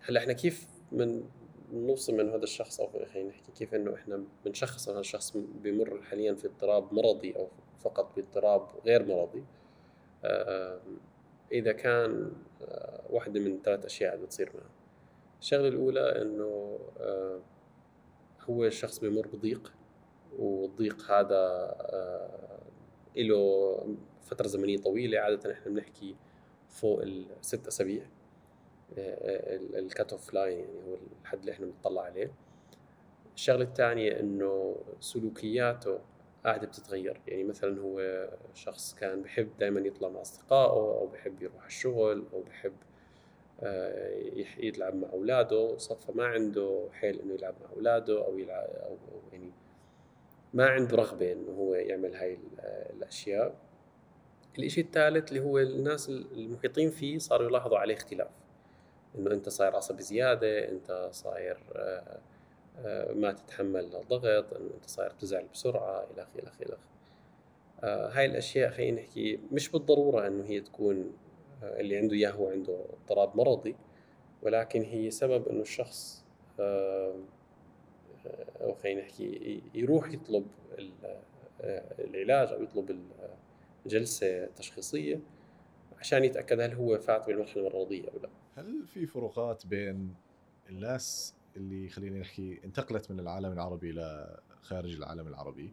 [0.00, 1.24] هلأ إحنا كيف من
[1.72, 6.34] نوصل من هذا الشخص أو خلينا نحكي كيف إنه إحنا بنشخص هذا الشخص بمر حاليا
[6.34, 7.48] في اضطراب مرضي أو
[7.80, 9.44] فقط باضطراب غير مرضي؟
[11.52, 14.70] إذا كان آه، واحدة من ثلاث أشياء بتصير معه.
[15.40, 17.40] الشغلة الأولى إنه آه،
[18.50, 19.72] هو الشخص بمر بضيق
[20.38, 22.58] والضيق هذا آه،
[23.16, 25.18] له فترة زمنية طويلة.
[25.18, 26.16] عادة إحنا بنحكي
[26.68, 28.02] فوق الست أسابيع
[29.78, 32.32] ال cut off line يعني هو الحد اللي إحنا بنطلع عليه.
[33.34, 35.98] الشغلة الثانية إنه سلوكياته
[36.46, 37.20] قاعدة بتتغير.
[37.26, 42.42] يعني مثلا هو شخص كان بحب دائما يطلع مع أصدقائه أو بحب يروح الشغل أو
[42.42, 42.72] بحب
[43.62, 45.76] آه، يلعب مع أولاده.
[45.76, 48.96] صفى ما عنده حيل إنه يلعب مع أولاده أو يلعب أو
[49.32, 49.52] يعني
[50.54, 52.38] ما عنده رغبة إنه هو يعمل هاي
[52.96, 53.54] الأشياء.
[54.58, 58.28] الشيء الثالث اللي هو الناس المحيطين فيه صاروا يلاحظوا عليه اختلاف.
[59.18, 62.20] إنه أنت صاير عصبي زيادة أنت صاير آه، آه،
[63.14, 66.78] ما تتحمل الضغط انه أنت صاير تزعل بسرعة إلى آخره إلى آخره
[67.84, 71.12] آه، هاي الأشياء خلينا نحكي مش بالضرورة إنه هي تكون
[71.62, 73.76] اللي عنده إياه هو عنده اضطراب مرضي
[74.42, 76.24] ولكن هي سبب إنه الشخص
[78.60, 80.46] أو خلينا نحكي يروح يطلب
[81.98, 82.98] العلاج أو يطلب
[83.86, 85.20] الجلسه التشخيصيه
[85.98, 88.28] عشان يتأكد هل هو فات بالمرحلة المرضية أو لا.
[88.56, 90.14] هل في فروقات بين
[90.70, 95.72] الناس اللي خلينا نحكي انتقلت من العالم العربي لخارج العالم العربي.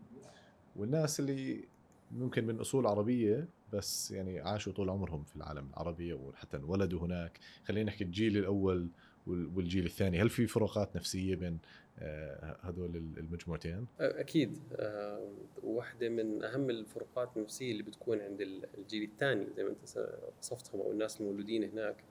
[0.76, 1.68] والناس اللي
[2.12, 7.40] ممكن من أصول عربية بس يعني عاشوا طول عمرهم في العالم العربي وحتى انولدوا هناك.
[7.64, 8.88] خلينا نحكي الجيل الأول
[9.28, 10.22] والجيل الثاني.
[10.22, 11.60] هل في فروقات نفسية بين
[12.00, 14.60] آه، هذول المجموعتين؟ أكيد.
[14.76, 15.32] آه،
[15.64, 18.42] واحدة من أهم الفروقات النفسية اللي بتكون عند
[18.78, 22.04] الجيل الثاني زي ما أنت وصفتهم أو الناس المولودين هناك.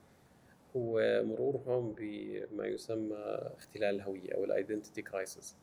[0.77, 3.17] هو مرورهم بما يسمى
[3.59, 5.57] اختلال الهوية أو ال identity crisis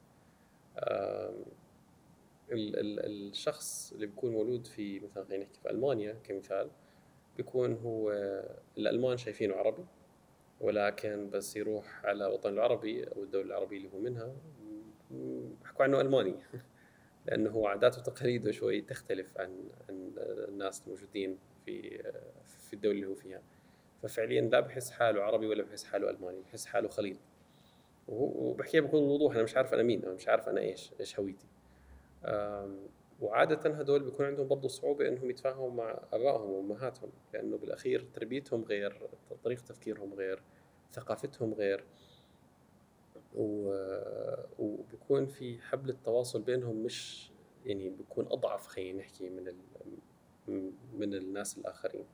[2.51, 6.69] الشخص اللي بيكون مولود في مثلا خلينا نحكي في ألمانيا كمثال
[7.37, 8.11] بيكون هو
[8.77, 9.85] الألمان شايفينه عربي
[10.61, 14.35] ولكن بس يروح على وطن العربي أو الدولة العربية اللي هو منها.
[15.63, 16.35] بحكوا عنه ألماني
[17.25, 22.03] لأنه هو عاداته وتقاليده شوي تختلف عن عن الناس الموجودين في
[22.47, 23.41] في الدولة اللي هو فيها.
[24.01, 27.17] ففعليا لا بحس حاله عربي ولا بحس حاله ألماني بحس حاله خليط
[28.07, 31.47] وبحكيها بكل وضوح أنا مش عارف أنا مين أنا مش عارف أنا إيش إيش هويتي
[33.21, 39.09] وعادة هدول بيكون عندهم برضه صعوبة إنهم يتفاهموا مع ابائهم وأمهاتهم لأنه بالأخير تربيتهم غير
[39.43, 40.41] طريقة تفكيرهم غير
[40.93, 41.83] ثقافتهم غير.
[44.59, 47.31] وبكون في حبل التواصل بينهم مش
[47.65, 49.53] يعني بيكون أضعف خلينا نحكي من.
[50.93, 52.05] من الناس الآخرين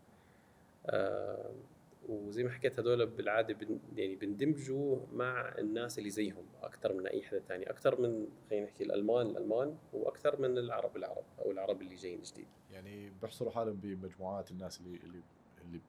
[2.10, 7.22] وزي ما حكيت هذول بالعادة بن يعني بندمجوا مع الناس اللي زيهم أكثر من أي
[7.22, 11.96] حدا ثاني أكثر من خلينا نحكي الألمان الألمان وأكثر من العرب العرب أو العرب اللي
[11.96, 12.48] جايين جديد.
[12.72, 15.22] يعني بيحصروا حالهم بمجموعات الناس اللي اللي
[15.66, 15.82] اللي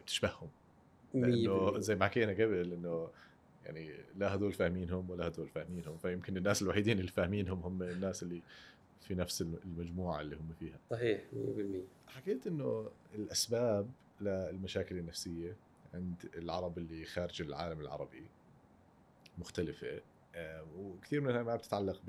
[0.00, 0.48] بتشبههم.
[1.14, 3.10] لأنه زي ما حكينا قبل إنه
[3.64, 8.42] يعني لا هذول فاهمينهم ولا هذول فاهمينهم فيمكن الناس الوحيدين اللي فاهمينهم هم الناس اللي
[9.00, 10.78] في نفس المجموعة اللي هم فيها.
[10.90, 13.90] صحيح 100% حكيت إنه الأسباب
[14.22, 15.56] للمشاكل النفسية
[15.94, 18.26] عند العرب اللي خارج العالم العربي.
[19.38, 20.00] مختلفة.
[20.34, 22.00] آه، وكثير منها ما بتتعلق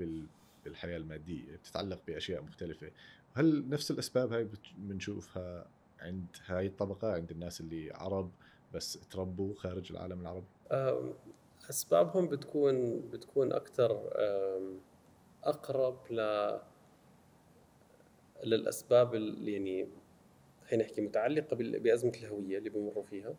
[0.64, 2.90] بالحياة المادية بتتعلق بأشياء مختلفة.
[3.34, 5.66] هل نفس الأسباب هاي بنشوفها
[6.00, 8.30] عند هاي الطبقة عند الناس اللي عرب
[8.74, 10.46] بس تربوا خارج العالم العربي؟
[11.70, 14.10] أسبابهم بتكون بتكون أكثر
[15.44, 16.50] أقرب ل
[18.44, 19.88] للأسباب اللي يعني
[20.68, 23.34] خلينا نحكي متعلقة بأزمة الهوية اللي بمروا فيها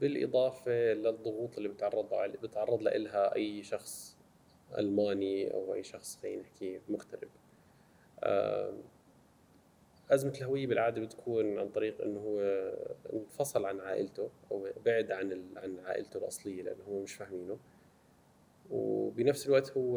[0.00, 2.08] بالإضافة للضغوط اللي بتعرض
[2.42, 4.16] بتعرض لها أي شخص
[4.78, 7.28] ألماني أو أي شخص خلينا نحكي مغترب.
[10.10, 12.40] أزمة الهوية بالعادة بتكون عن طريق إنه هو
[13.12, 17.58] انفصل عن عائلته أو بعد عن عن عائلته الأصلية لأنه هو مش فاهمينه.
[18.70, 19.96] وبنفس الوقت هو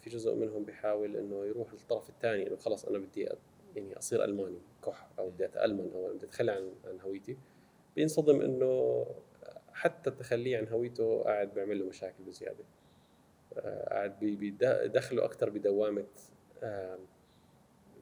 [0.00, 3.28] في جزء منهم بيحاول إنه يروح للطرف الثاني إنه خلص أنا بدي
[3.76, 7.36] يعني أصير ألماني كح أو بدي أتألمن أو بدي أتخلى عن عن هويتي.
[7.96, 9.06] بينصدم إنه
[9.72, 12.64] حتى التخلي عن هويته قاعد بيعمل له مشاكل بزيادة.
[13.56, 16.06] آه، قاعد بيدخله أكثر بدوامة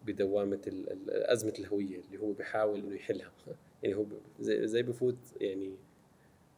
[0.04, 3.32] بدوامة أزمة الهوية اللي هو بيحاول إنه يحلها.
[3.82, 4.06] يعني هو
[4.40, 5.76] زي بفوت يعني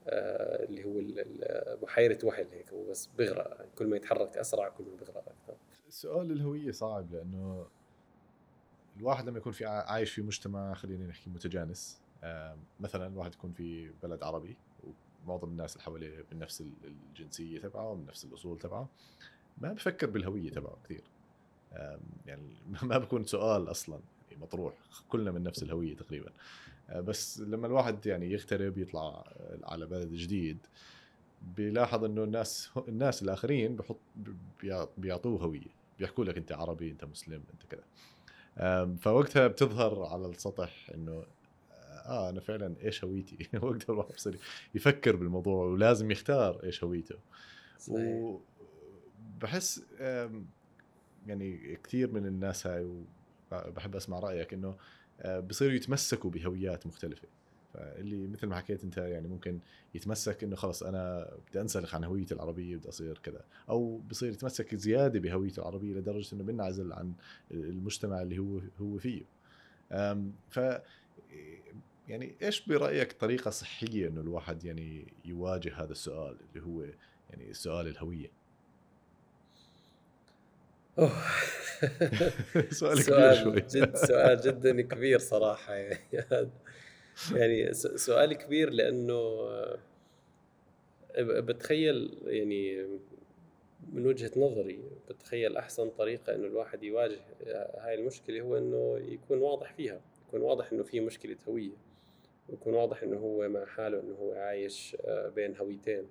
[0.09, 1.03] آه، اللي هو
[1.83, 5.57] بحيرة وحل هيك هو بس بيغرق كل ما يتحرك أسرع كل ما بيغرق أكثر
[5.89, 7.67] سؤال الهوية صعب لأنه
[8.99, 12.01] الواحد لما يكون في عايش في مجتمع خلينا نحكي متجانس
[12.81, 14.57] مثلا الواحد يكون في بلد عربي
[15.27, 18.89] معظم الناس اللي حواليه من نفس الجنسية تبعه من نفس الأصول تبعه
[19.59, 21.03] ما بفكر بالهوية تبعه كثير.
[22.27, 24.75] يعني ما بكون سؤال أصلا يعني مطروح
[25.09, 26.31] كلنا من نفس الهوية تقريبا.
[26.91, 29.33] آه، بس لما الواحد يعني يغترب يطلع
[29.65, 30.59] على بلد جديد
[31.57, 33.99] بيلاحظ إنه الناس الناس الآخرين بحط
[34.99, 35.77] بيعطوه هوية.
[35.99, 37.85] بيحكوا لك أنت عربي أنت مسلم أنت كذا.
[39.01, 41.25] فوقتها بتظهر على السطح إنه
[42.07, 44.39] آه أنا فعلا إيش هويتي؟ وقتها الواحد بصير
[44.75, 47.17] يفكر بالموضوع ولازم يختار إيش هويته.
[49.37, 49.83] وبحس
[51.27, 53.07] يعني كثير من الناس هاي
[53.53, 54.77] وبحب أسمع رأيك إنه
[55.21, 57.29] آه، بصيروا يتمسكوا بهويات مختلفة.
[57.77, 59.59] فاللي مثل ما حكيت انت يعني ممكن
[59.95, 63.45] يتمسك انه خلص أنا بدي انسلخ عن هويتي العربية بدي اصير كذا.
[63.69, 67.13] أو بصير يتمسك زيادة بهويته العربية لدرجة إنه بينعزل عن
[67.51, 69.23] المجتمع اللي هو هو فيه.
[70.51, 70.61] ف
[72.09, 76.83] يعني إيش برأيك طريقة صحية إنه الواحد يعني يواجه هذا السؤال اللي هو
[77.31, 78.31] يعني سؤال الهوية.
[82.71, 83.61] سؤال كبير شوي.
[83.61, 86.51] جد سؤال جدا كبير صراحة يعني.
[87.35, 89.79] يعني سؤال كبير لأنه آه،
[91.19, 92.87] بتخيل يعني
[93.93, 97.21] من وجهة نظري بتخيل أحسن طريقة إنه الواحد يواجه
[97.79, 101.77] هاي المشكلة هو إنه يكون واضح فيها يكون واضح إنه في مشكلة هوية
[102.49, 106.07] ويكون واضح إنه هو مع حاله إنه هو عايش آه، بين هويتين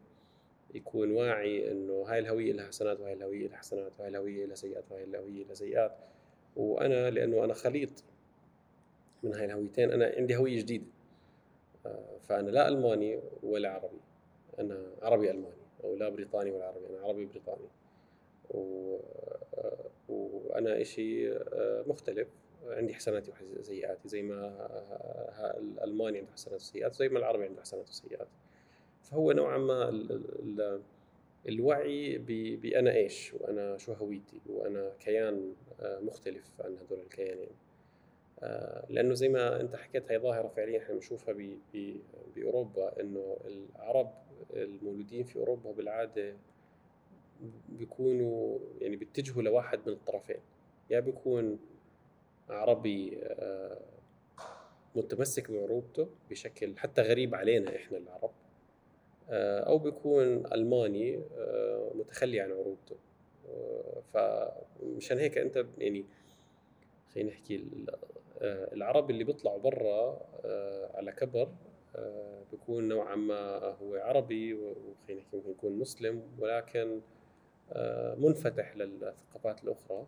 [0.74, 4.84] يكون واعي إنه هاي الهوية لها حسنات وهاي الهوية لها حسنات وهاي الهوية لها سيئات
[4.92, 5.92] وهاي الهوية لها سيئات
[6.56, 8.04] وأنا لأنه أنا خليط
[9.24, 10.86] من هاي الهويتين أنا عندي هوية جديدة.
[12.24, 14.00] فأنا لا ألماني ولا عربي.
[14.60, 17.68] أنا عربي ألماني أو لا بريطاني ولا عربي أنا عربي بريطاني.
[18.50, 18.98] و...
[20.10, 21.40] وأنا شيء
[21.88, 22.28] مختلف.
[22.68, 24.68] عندي حسناتي وسيئاتي زي ما
[25.58, 28.28] الألماني عنده حسنات وسيئات زي ما العربي عنده حسنات وسيئات.
[29.02, 30.04] فهو نوعا ما
[31.50, 32.18] الوعي
[32.62, 37.50] بأنا إيش؟ وأنا شو هويتي وأنا كيان مختلف عن هذول الكيانين.
[37.50, 37.65] آه،
[38.90, 41.36] لأنه زي ما أنت حكيت هي ظاهرة فعليا إحنا بنشوفها
[42.36, 44.14] بأوروبا إنه العرب
[44.54, 46.36] المولودين في أوروبا بالعادة
[47.70, 50.40] بيكونوا يعني بيتجهوا لواحد من الطرفين.
[50.90, 51.60] يا بيكون
[52.50, 53.78] عربي آه،
[54.96, 58.32] متمسك بعروبته بشكل حتى غريب علينا إحنا العرب
[59.30, 61.22] آه، أو بيكون ألماني
[61.96, 62.96] متخلي عن عروبته
[64.14, 66.06] فمشان هيك أنت يعني
[67.14, 67.98] خلينا نحكي آه،
[68.42, 71.50] العرب اللي بيطلعوا برا آه، على كبر
[71.96, 77.02] آه، بيكون نوعا ما هو عربي وخلينا نحكي ممكن يكون مسلم ولكن
[78.18, 80.08] منفتح للثقافات الأخرى.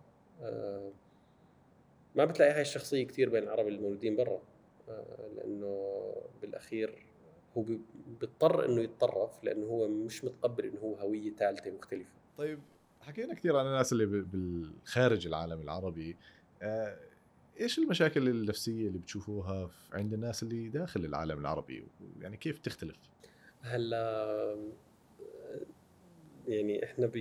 [2.15, 4.41] ما بتلاقي هاي الشخصية كثير بين العرب المولودين برا.
[5.35, 6.03] لأنه
[6.41, 7.05] بالأخير
[7.57, 7.65] هو
[8.19, 12.11] بيضطر إنه يتطرف لأنه هو مش متقبل إنه هو هوية ثالثة مختلفة.
[12.37, 12.59] طيب
[13.01, 16.17] حكينا كثير عن الناس اللي بالخارج العالم العربي.
[17.59, 21.87] إيش المشاكل النفسية اللي بتشوفوها عند الناس اللي داخل العالم العربي؟
[22.21, 22.95] يعني كيف تختلف؟
[23.61, 24.57] هلا
[26.47, 27.11] يعني إحنا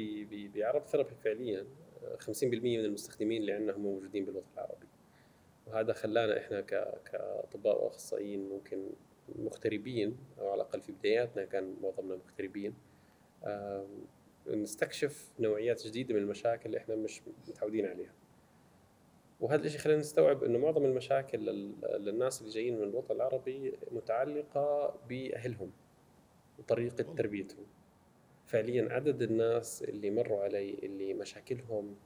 [0.54, 1.66] بعرب ثيرابي فعليا
[2.18, 4.86] 50% من المستخدمين اللي عندنا هم موجودين بالوطن العربي.
[5.66, 6.60] وهذا خلانا إحنا
[7.04, 8.90] كأطباء وأخصائيين ممكن
[9.38, 12.74] مغتربين أو على الأقل في بداياتنا كان معظمنا مغتربين.
[14.46, 18.12] نستكشف نوعيات جديدة من المشاكل اللي إحنا مش متعودين عليها.
[19.40, 21.38] وهذا الشيء خلينا نستوعب إنه معظم المشاكل
[21.98, 25.72] للناس اللي جايين من الوطن العربي متعلقة بأهلهم
[26.58, 27.66] وطريقة تربيتهم.
[28.46, 31.96] فعليا عدد الناس اللي مروا علي اللي مشاكلهم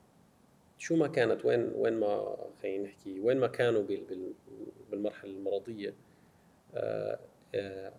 [0.79, 3.83] شو ما كانت وين وين ما خلينا نحكي وين ما كانوا
[4.90, 5.95] بالمرحلة المرضية
[6.75, 7.19] آه،
[7.55, 7.93] آه،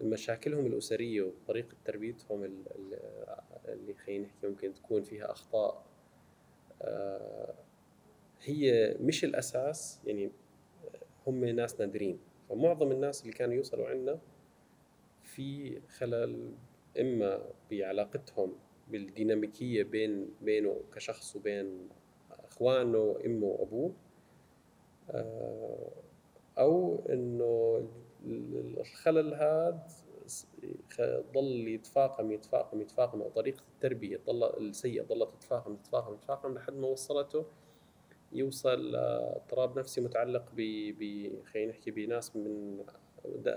[0.00, 2.44] مشاكلهم الأسرية وطريقة تربيتهم
[3.68, 5.84] اللي خلينا نحكي ممكن تكون فيها أخطاء
[6.82, 7.54] آه،
[8.42, 10.30] هي مش الأساس يعني
[11.26, 12.18] هم ناس نادرين.
[12.48, 14.18] فمعظم الناس اللي كانوا يوصلوا عندنا
[15.24, 16.54] في خلل
[17.00, 18.52] إما بعلاقتهم
[18.88, 21.88] بالديناميكية بين بينه كشخص وبين
[22.30, 23.92] إخوانه إمه وأبوه
[25.10, 25.90] آه،
[26.58, 27.82] أو إنه
[28.80, 29.86] الخلل هذا
[31.34, 36.88] ضل يتفاقم يتفاقم يتفاقم أو طريقة التربية ضل السيئة ضلت تتفاقم تتفاقم تتفاقم لحد ما
[36.88, 37.46] وصلته
[38.32, 42.78] يوصل اضطراب نفسي متعلق ب خلينا نحكي بناس من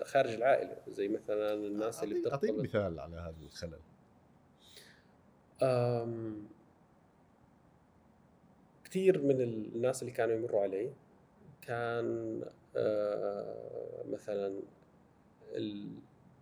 [0.03, 2.33] خارج العائلة زي مثلا الناس اللي بترتبط.
[2.33, 3.79] اعطيني مثال على هذا الخلل.
[8.83, 10.93] كثير من الناس اللي كانوا يمروا علي
[11.61, 12.41] كان
[12.75, 14.59] آه، مثلا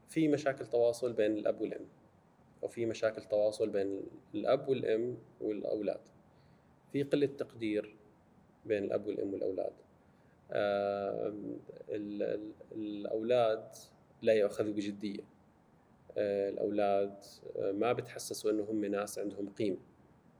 [0.09, 1.85] في مشاكل تواصل بين الأب والأم
[2.63, 4.01] أو في مشاكل تواصل بين
[4.35, 6.01] الأب والأم والأولاد.
[6.91, 7.95] في قلة تقدير
[8.65, 9.73] بين الأب والأم والأولاد.
[10.51, 11.33] آه،
[12.71, 13.75] الأولاد
[14.21, 15.23] لا يؤخذوا بجدية.
[16.17, 17.23] آه، الأولاد
[17.57, 19.77] آه، ما بتحسسوا إنه هم ناس عندهم قيمة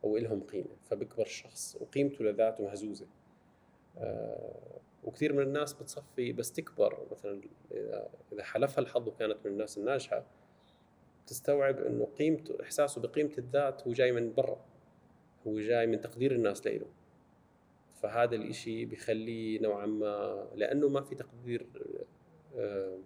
[0.04, 3.08] أو لهم قيمة فبكبر الشخص وقيمته لذاته مهزوزة.
[5.04, 7.42] وكثير من الناس بتصفي بس تكبر مثلا
[8.34, 10.26] إذا حلفها الحظ وكانت من الناس الناجحة
[11.28, 14.66] تستوعب إنه قيمته إحساسه بقيمة الذات هو جاي من برا
[15.48, 16.86] هو جاي من تقدير الناس له
[18.04, 21.68] فهذا الإشي بخليه نوعا ما لأنه ما في تقدير
[22.58, 23.00] آه،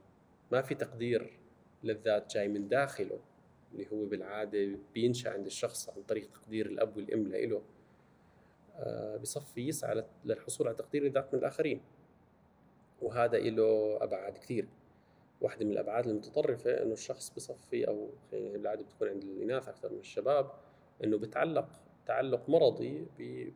[0.51, 1.39] ما في تقدير
[1.83, 3.19] للذات جاي من داخله
[3.73, 7.61] اللي هو بالعادة بينشأ عند الشخص عن طريق تقدير الأب والأم له
[8.75, 11.81] آه، بصفي يسعى للحصول على تقدير الذات من الآخرين.
[13.01, 14.67] وهذا له أبعاد كثير.
[15.41, 20.51] واحدة من الأبعاد المتطرفة إنه الشخص بصفي أو بالعادة بتكون عند الإناث أكثر من الشباب
[21.03, 21.69] إنه بتعلق
[22.05, 23.05] تعلق مرضي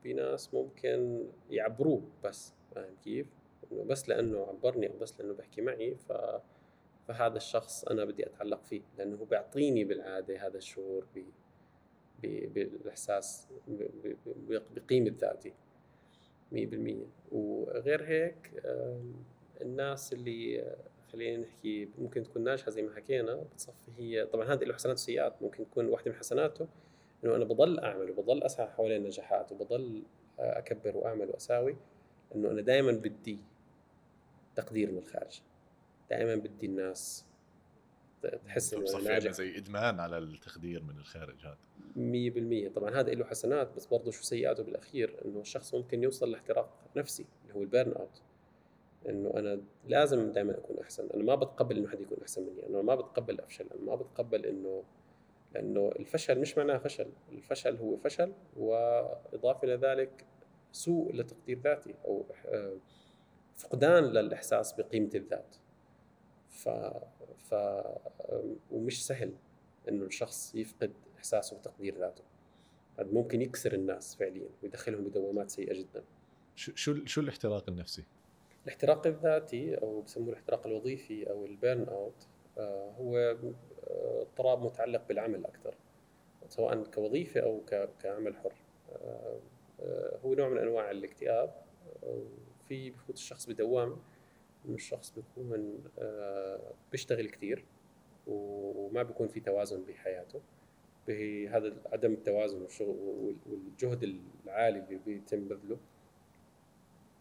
[0.03, 3.27] بناس ممكن يعبروه بس فاهم كيف؟
[3.71, 6.13] إنه بس لأنه عبرني أو بس لأنه بحكي معي ف
[7.07, 11.23] فهذا الشخص أنا بدي أتعلق فيه لأنه هو بيعطيني بالعادة هذا الشعور ب...
[12.53, 13.47] بالإحساس.
[14.75, 15.53] بقيمة ذاتي
[16.53, 16.55] 100%
[17.31, 18.63] وغير هيك
[19.61, 20.75] الناس اللي
[21.11, 25.41] خلينا نحكي ممكن تكون ناجحة زي ما حكينا بتصفي هي طبعا هذا له حسنات وسيئات
[25.41, 26.67] ممكن تكون واحدة من حسناته
[27.23, 30.03] إنه أنا بضل أعمل وبضل أسعى حوالين النجاحات وبضل
[30.39, 31.77] أكبر وأعمل وأساوي
[32.35, 33.39] إنه أنا دائما بدي
[34.55, 35.41] تقدير من الخارج.
[36.09, 37.25] دائما بدي الناس
[38.45, 39.31] تحس إنه أنا ناجح.
[39.31, 41.57] زي إدمان على التقدير من الخارج هذا.
[41.95, 46.69] 100% طبعا هذا له حسنات بس برضه شو سيئاته بالأخير؟ إنه الشخص ممكن يوصل لاحتراق
[46.95, 48.21] نفسي اللي هو البيرن أوت.
[49.09, 51.09] إنه أنا لازم دائما أكون أحسن.
[51.13, 52.67] أنا ما بتقبل إنه حد يكون أحسن مني.
[52.67, 53.65] أنا ما بتقبل أفشل.
[53.75, 54.83] أنا ما بتقبل إنه
[55.53, 60.25] لأنه الفشل مش معناه فشل الفشل هو فشل وإضافة إلى ذلك
[60.71, 62.77] سوء لتقدير ذاتي أو آه،
[63.57, 65.55] فقدان للإحساس بقيمة الذات.
[66.49, 66.69] ف
[67.37, 67.55] ف
[68.71, 69.33] ومش سهل
[69.89, 72.23] إنه الشخص يفقد إحساسه بتقدير ذاته.
[72.99, 76.03] هذا ممكن يكسر الناس فعليا ويدخلهم بدوامات سيئة جدا.
[76.55, 78.03] شو شو شو الاحتراق النفسي؟
[78.63, 82.27] الاحتراق الذاتي أو بسموه الاحتراق الوظيفي أو البيرن أوت
[82.57, 83.37] آه، هو
[83.89, 85.75] اضطراب متعلق بالعمل أكثر
[86.47, 87.61] سواء كوظيفة أو
[87.99, 88.53] كعمل حر.
[88.91, 89.39] آه،
[89.81, 91.53] آه، هو نوع من أنواع الاكتئاب
[92.67, 93.97] في بفوت الشخص بدوام
[94.65, 95.79] إنه الشخص بيكون
[96.91, 97.65] بيشتغل كثير
[98.27, 100.41] وما بيكون في توازن بحياته.
[101.07, 102.67] بهذا عدم التوازن
[103.45, 104.03] والجهد
[104.45, 105.77] العالي اللي بيتم بذله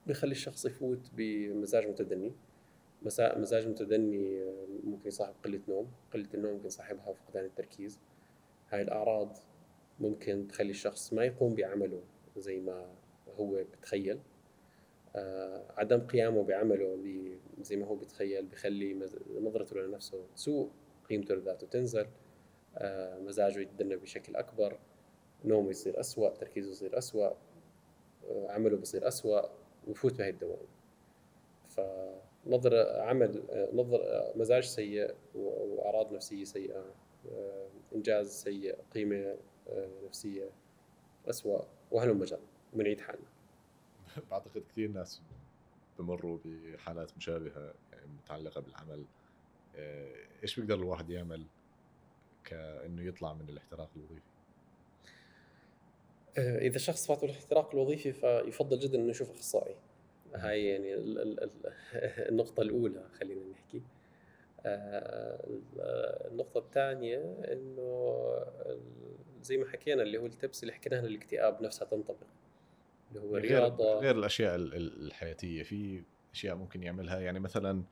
[0.06, 2.32] بيخلي الشخص يفوت بمزاج متدني.
[3.02, 4.44] مزاج متدني
[4.84, 8.00] ممكن يصاحب قلة نوم قلة النوم ممكن يصاحبها فقدان التركيز.
[8.70, 9.36] هاي الأعراض
[10.00, 12.02] ممكن تخلي الشخص ما يقوم بعمله
[12.36, 12.94] زي ما
[13.36, 14.18] هو بتخيل.
[15.16, 16.98] آه عدم قيامه بعمله
[17.60, 19.08] زي ما هو بتخيل بخلي
[19.40, 20.70] نظرته لنفسه تسوء
[21.10, 22.06] قيمته لذاته تنزل.
[22.76, 24.78] آه مزاجه يتدنى بشكل أكبر
[25.44, 29.40] نومه يصير أسوأ تركيزه يصير أسوأ آه عمله بصير أسوأ
[29.86, 30.66] ويفوت بهي الدوام.
[31.68, 31.80] ف
[32.48, 33.42] نظرة عمل
[33.72, 34.00] نظر
[34.36, 36.84] مزاج سيء وأعراض نفسية سيئة
[37.94, 39.36] إنجاز سيء قيمة
[40.06, 40.50] نفسية
[41.30, 42.40] اسوء وهلم مجال
[42.74, 43.28] ونعيد حالنا.
[44.30, 45.22] بعتقد كثير ناس
[45.98, 49.04] بمروا بحالات مشابهة يعني متعلقة بالعمل.
[50.42, 51.46] إيش بيقدر الواحد يعمل
[52.44, 54.28] كإنه يطلع من الاحتراق الوظيفي؟
[56.38, 59.76] إذا شخص فاته الاحتراق الوظيفي فيفضل جدا إنه يشوف أخصائي.
[60.34, 60.94] هاي يعني
[62.30, 63.82] النقطة الأولى خلينا نحكي.
[64.66, 65.46] آه،
[66.30, 67.18] النقطة الثانية
[67.52, 68.18] إنه
[69.42, 72.26] زي ما حكينا اللي هو التبس اللي حكيناها الاكتئاب نفسها تنطبق.
[73.10, 74.00] اللي هو غير رياضة.
[74.00, 76.02] غير الأشياء الحياتية في
[76.34, 77.20] أشياء ممكن يعملها.
[77.20, 77.82] يعني مثلا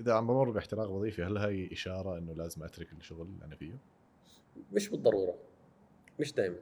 [0.00, 3.72] إذا عم بمر باحتراق وظيفي هل هاي إشارة إنه لازم أترك الشغل اللي أنا فيه؟
[4.72, 5.34] مش بالضرورة.
[6.20, 6.56] مش دائما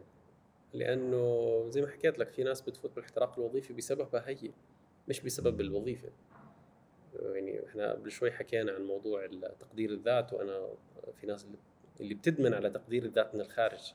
[0.74, 4.50] لأنه زي ما حكيت لك في ناس بتفوت بالاحتراق الوظيفي بسببها هي
[5.08, 6.08] مش بسبب الوظيفة.
[7.22, 9.26] يعني إحنا قبل شوي حكينا عن موضوع
[9.60, 10.68] تقدير الذات وأنا
[11.20, 11.46] في ناس
[12.00, 13.94] اللي بتدمن على تقدير الذات من الخارج.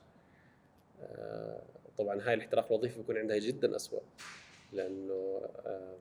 [1.02, 1.62] آه،
[1.98, 4.00] طبعا هاي الاحتراق الوظيفي بيكون عندها جدا أسوأ
[4.72, 5.96] لأنه آه،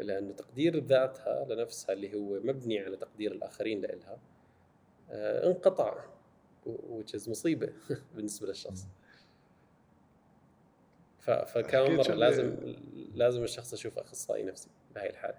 [0.00, 4.18] لأنه تقدير ذاتها لنفسها اللي هو مبني على تقدير الآخرين لها
[5.10, 6.04] آه، انقطع
[6.66, 7.72] وتشز مصيبة
[8.14, 8.86] بالنسبة للشخص.
[11.22, 12.56] فكمان مرة لازم
[13.14, 15.38] لازم الشخص يشوف أخصائي نفسي بهاي الحالة.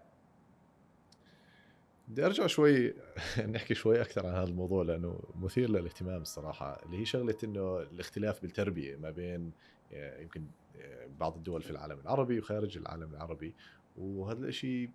[2.07, 2.93] بدي أرجع شوي
[3.53, 6.83] نحكي شوي أكثر عن هذا الموضوع لأنه مثير للاهتمام الصراحة.
[6.85, 9.51] اللي هي شغلة إنه الاختلاف بالتربية ما بين
[9.93, 10.45] آه، يمكن
[10.81, 13.53] آه، بعض الدول في العالم العربي وخارج العالم العربي.
[13.97, 14.89] وهذا الشيء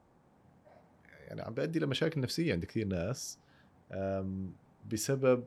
[1.29, 3.39] يعني عم بيؤدي لمشاكل نفسية عند كثير ناس
[4.93, 5.45] بسبب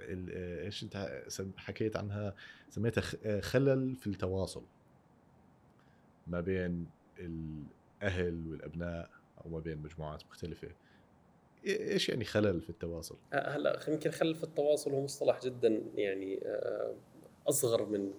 [0.00, 1.22] ال- آه، إيش أنت
[1.56, 2.34] حكيت عنها
[2.70, 4.62] سميتها آه، خلل في التواصل
[6.26, 6.86] ما بين
[7.18, 9.10] الأهل والأبناء
[9.44, 10.68] أو ما بين مجموعات مختلفة.
[10.68, 10.72] إيه-
[11.64, 16.40] إيش يعني خلل في التواصل؟ آه، هلا يمكن خلل في التواصل هو مصطلح جدا يعني
[17.48, 18.12] أصغر من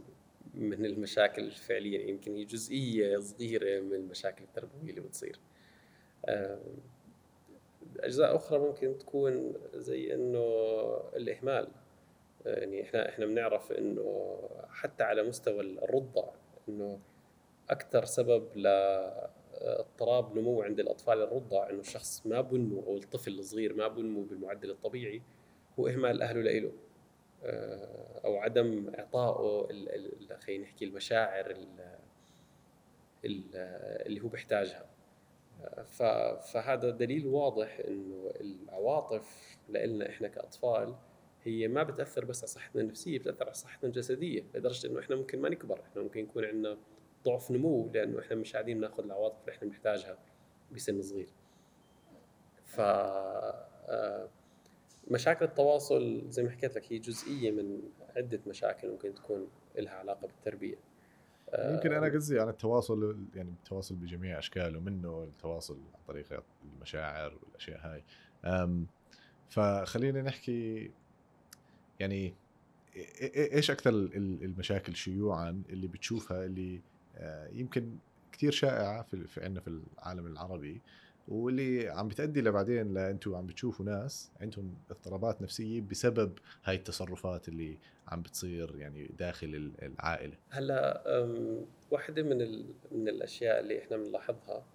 [0.54, 5.40] من المشاكل الفعلية يمكن هي جزئية صغيرة من المشاكل التربوية اللي بتصير.
[8.00, 10.44] أجزاء أخرى ممكن تكون زي إنه
[11.16, 11.68] الإهمال.
[12.46, 14.40] يعني إحنا إحنا بنعرف إنه
[14.70, 16.24] حتى على مستوى الرضع
[16.70, 17.00] إنه
[17.70, 23.88] أكثر سبب لاضطراب نمو عند الأطفال الرضع إنه الشخص ما بنمو أو الطفل الصغير ما
[23.88, 25.22] بنمو بالمعدل الطبيعي
[25.80, 26.72] هو إهمال أهله لإله.
[27.46, 29.68] آه، أو عدم إعطائه
[30.40, 31.98] خلينا نحكي المشاعر ال-
[33.26, 33.56] ال-
[34.06, 34.86] اللي هو بيحتاجها.
[36.54, 40.96] فهذا دليل واضح إنه العواطف لنا إحنا كأطفال
[41.44, 45.42] هي ما بتأثر بس على صحتنا النفسية بتأثر على صحتنا الجسدية لدرجة إنه إحنا ممكن
[45.42, 46.78] ما نكبر إحنا ممكن يكون عندنا
[47.26, 50.18] ضعف نمو لأنه إحنا مش قاعدين ناخذ العواطف اللي إحنا بنحتاجها
[50.72, 51.30] بسن صغير.
[52.66, 54.30] ف آه،
[55.12, 57.82] مشاكل التواصل زي ما حكيت لك هي جزئية من
[58.16, 60.76] عدة مشاكل ممكن تكون لها علاقة بالتربية.
[61.60, 66.44] يمكن أنا قصدي عن التواصل يعني التواصل بجميع أشكاله منه التواصل عن طريق
[66.76, 68.04] المشاعر والأشياء هاي.
[69.50, 70.92] فخلينا نحكي
[72.00, 72.34] يعني
[73.36, 76.82] إيش أكثر ال- المشاكل شيوعا اللي بتشوفها اللي
[77.16, 77.98] آه، يمكن
[78.32, 80.82] كثير شائعة في في عندنا في العالم العربي
[81.28, 87.78] واللي عم بتأدي لبعدين لانتم عم بتشوفوا ناس عندهم اضطرابات نفسية بسبب هاي التصرفات اللي
[88.08, 91.04] عم بتصير يعني داخل ال- العائلة هلا
[91.92, 92.38] واحدة من.
[92.92, 94.66] من الأشياء اللي إحنا بنلاحظها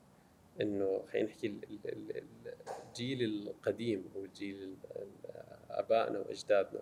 [0.61, 2.55] إنه خلينا نحكي ال- ال- ال- ال-
[2.89, 5.09] الجيل القديم أو الجيل ال- ال-
[5.71, 6.81] آبائنا وأجدادنا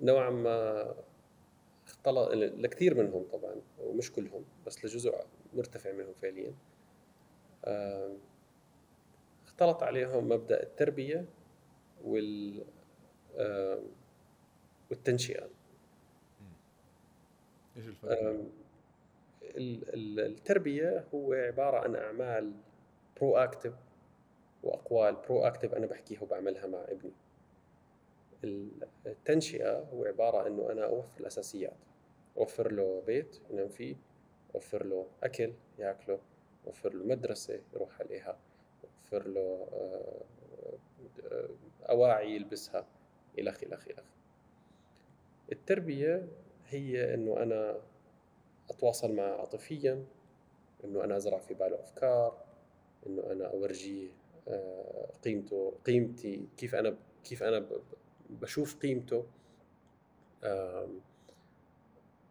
[0.00, 0.94] نوعا ما
[1.86, 5.14] اختلط لكثير منهم طبعا ومش كلهم بس لجزء
[5.54, 6.52] مرتفع منهم فعليا
[9.44, 11.24] اختلط عليهم مبدأ التربية
[12.04, 12.64] وال
[13.36, 13.80] أم،
[14.90, 15.48] والتنشئة.
[17.76, 18.44] إيش الفرق؟
[20.18, 22.52] التربية هو عبارة عن أعمال
[23.20, 23.74] proactive
[24.62, 27.12] وأقوال proactive أنا بحكيها وبعملها مع ابني.
[28.44, 31.76] ال- التنشئة هو عبارة إنه أنا أوفر الأساسيات.
[32.36, 33.96] أوفر له بيت ينام فيه
[34.54, 36.18] أوفر له أكل ياكله
[36.66, 38.38] اوفر له مدرسة يروح عليها
[38.84, 40.22] اوفر له آه،
[41.32, 41.48] آه،
[41.90, 42.86] أواعي يلبسها
[43.38, 44.02] الخ الخ الخ
[45.52, 46.28] التربية
[46.68, 47.80] هي إنه أنا
[48.70, 50.04] أتواصل معه عاطفيا
[50.84, 52.44] إنه أنا أزرع في باله أفكار
[53.06, 54.08] إنه أنا اورجيه
[54.48, 57.80] آه، قيمته قيمتي كيف أنا كيف أنا ب-
[58.30, 59.26] بشوف قيمته
[60.44, 61.00] آم،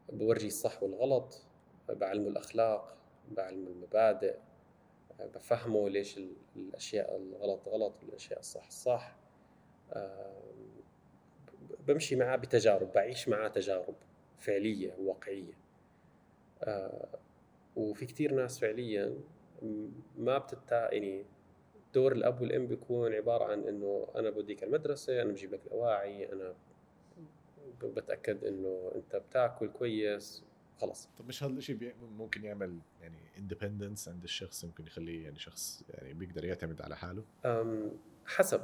[0.09, 1.41] بورجيه الصح والغلط
[1.89, 2.97] بعلمه الأخلاق
[3.31, 4.35] بعلمه المبادئ
[5.35, 9.15] بفهمه ليش ال- الأشياء الغلط غلط والأشياء الصح صح
[11.87, 13.95] بمشي معاه بتجارب بعيش معاه تجارب
[14.39, 15.53] فعلية وواقعية.
[16.63, 17.07] آه،
[17.75, 19.17] وفي كتير ناس فعليا
[20.17, 21.25] ما بتتا يعني
[21.93, 26.53] دور الأب والأم بيكون عبارة عن إنه أنا بوديك المدرسة أنا بجيب لك الأواعي أنا
[27.83, 30.43] بتأكد إنه أنت بتاكل كويس
[30.81, 35.83] خلص طب مش هذا الشيء ممكن يعمل يعني اندبندنس عند الشخص ممكن يخليه يعني شخص
[35.89, 37.23] يعني بيقدر يعتمد على حاله؟
[38.25, 38.61] حسب.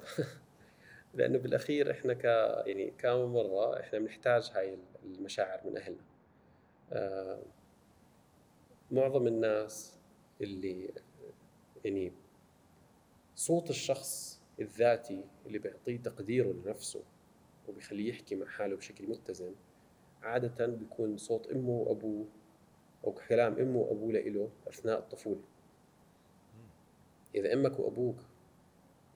[1.13, 2.23] لأنه بالأخير إحنا ك
[2.67, 6.03] يعني كم مرة إحنا بنحتاج هاي المشاعر من أهلنا.
[8.91, 9.97] معظم الناس
[10.41, 10.93] اللي
[11.85, 12.13] يعني
[13.35, 17.03] صوت الشخص الذاتي اللي بيعطيه تقديره لنفسه
[17.67, 19.55] وبيخليه يحكي مع حاله بشكل متزن
[20.23, 22.25] عادة بيكون صوت أمه وأبوه
[23.05, 25.41] أو كلام أمه وأبوه لإله أثناء الطفولة.
[27.35, 28.15] إذا أمك وأبوك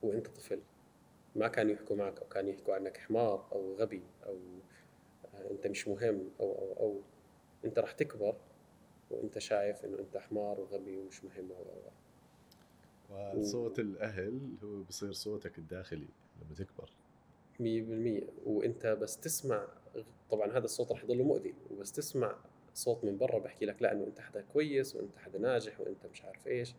[0.01, 0.59] وأنت طفل
[1.35, 4.37] ما كانوا يحكوا معك أو كانوا يحكوا عنك حمار أو غبي أو
[5.33, 7.01] آه، أنت مش مهم أو أو أو
[7.65, 8.35] أنت رح تكبر
[9.11, 11.63] وأنت شايف إنه أنت حمار وغبي ومش مهم أو
[13.11, 16.07] أو وصوت الأهل هو بصير صوتك الداخلي
[16.41, 16.91] لما تكبر.
[17.59, 18.27] مية بالمية.
[18.45, 19.67] وأنت بس تسمع
[20.31, 22.35] طبعا هذا الصوت رح يضل مؤذي وبس تسمع
[22.73, 26.23] صوت من برا بحكي لك لا إنه أنت حدا كويس وأنت حدا ناجح وأنت مش
[26.23, 26.75] عارف إيش.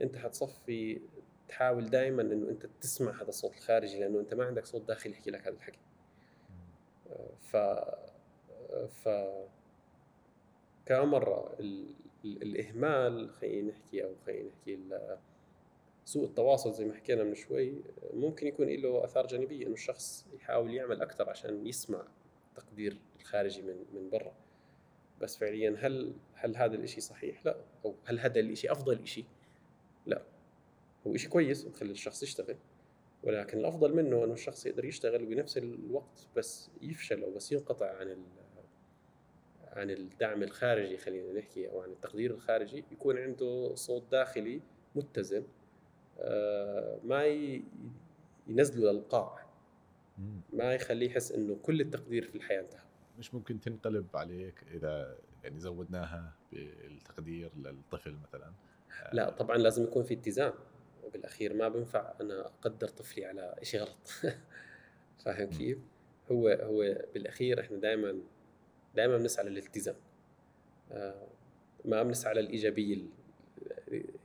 [0.00, 1.00] أنت حتصفي
[1.48, 5.30] تحاول دائما إنه أنت تسمع هذا الصوت الخارجي لأنه أنت ما عندك صوت داخلي يحكي
[5.30, 5.78] لك هذا الحكي.
[7.40, 7.56] ف
[8.86, 9.08] ف
[10.86, 11.94] كم مره ال...
[12.24, 14.78] الإهمال خلينا نحكي أو خلينا نحكي
[16.04, 17.74] سوء التواصل زي ما حكينا من شوي
[18.12, 22.02] ممكن يكون له آثار جانبية إنه الشخص يحاول يعمل أكثر عشان يسمع
[22.50, 24.34] التقدير الخارجي من من برا.
[25.20, 27.56] بس فعليا هل هل هذا الشيء صحيح؟ لا.
[27.84, 29.24] أو هل هذا الشيء أفضل شيء؟
[30.06, 30.22] لا.
[31.06, 32.56] هو شيء كويس بخلي الشخص يشتغل
[33.22, 38.24] ولكن الأفضل منه إنه الشخص يقدر يشتغل وبنفس الوقت بس يفشل أو بس ينقطع عن
[39.72, 42.84] عن الدعم الخارجي خلينا نحكي أو عن التقدير الخارجي.
[42.92, 44.60] يكون عنده صوت داخلي
[44.94, 45.44] متزن
[46.18, 47.26] آه، ما
[48.48, 49.49] ينزله للقاع
[50.52, 52.80] ما يخليه يحس إنه كل التقدير في الحياة انتهى.
[53.18, 58.52] مش ممكن تنقلب عليك إذا يعني زودناها بالتقدير للطفل مثلا؟
[59.12, 60.52] لا طبعا لازم يكون في اتزان
[61.12, 64.08] بالاخير ما بينفع أنا أقدر طفلي على شيء غلط.
[65.24, 65.78] فاهم كيف؟
[66.30, 68.20] هو هو بالأخير إحنا دائما
[68.94, 69.96] دائما بنسعى للالتزام.
[70.92, 71.28] آه،
[71.84, 73.02] ما بنسعى للإيجابية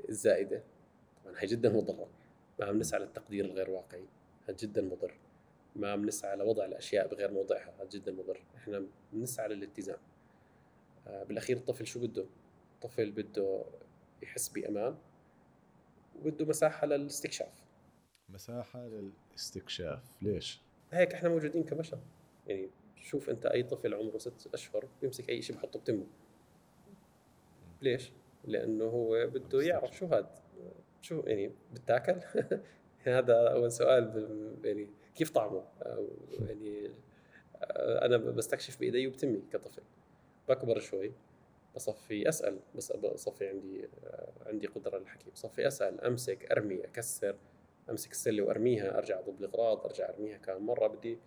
[0.10, 0.64] الزائدة.
[1.24, 2.10] طبعا هي جدا مضرة.
[2.60, 4.06] ما بنسعى للتقدير الغير واقعي.
[4.48, 5.14] هذا جدا مضر.
[5.76, 8.44] ما بنسعى لوضع الأشياء بغير موضعها هذا جدا مضر.
[8.56, 9.98] إحنا بنسعى للالتزام.
[11.08, 12.26] آه، بالأخير الطفل شو بده؟
[12.76, 13.66] الطفل بده
[14.22, 14.98] يحس بأمان
[16.16, 17.64] وبده مساحة للاستكشاف.
[18.30, 20.04] مساحة للاستكشاف.
[20.22, 20.62] ليش؟
[20.92, 22.00] هيك إحنا موجودين كبشر.
[22.48, 26.06] يعني شوف أنت أي طفل عمره ست أشهر بيمسك أي شيء بحطه بتمه.
[27.82, 28.12] ليش؟
[28.44, 30.36] لأنه هو بده يعرف شو هذا
[31.02, 32.20] شو يعني بتاكل؟
[33.08, 34.26] هذا أول سؤال
[34.64, 35.64] يعني كيف طعمه؟
[36.40, 36.92] يعني
[37.80, 39.82] أنا بستكشف بإيدي وبتمي كطفل.
[40.50, 41.12] بكبر شوي
[41.76, 43.90] بصفي أسأل بس بصفي عندي
[44.46, 45.32] عندي قدرة للحكي.
[45.32, 47.36] بصفي أسأل أمسك أرمي أكسر
[47.90, 50.88] أمسك السلة وأرميها أرجع أضب الأغراض أرجع أرميها كم مرة.
[50.88, 51.18] بدي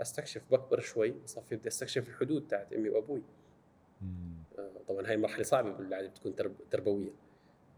[0.00, 3.22] أستكشف بكبر شوي بصفي بدي أستكشف الحدود تاعت أمي وأبوي.
[4.58, 6.34] آه، طبعا هاي مرحلة صعبة بالعاده بتكون
[6.70, 7.12] تربوية.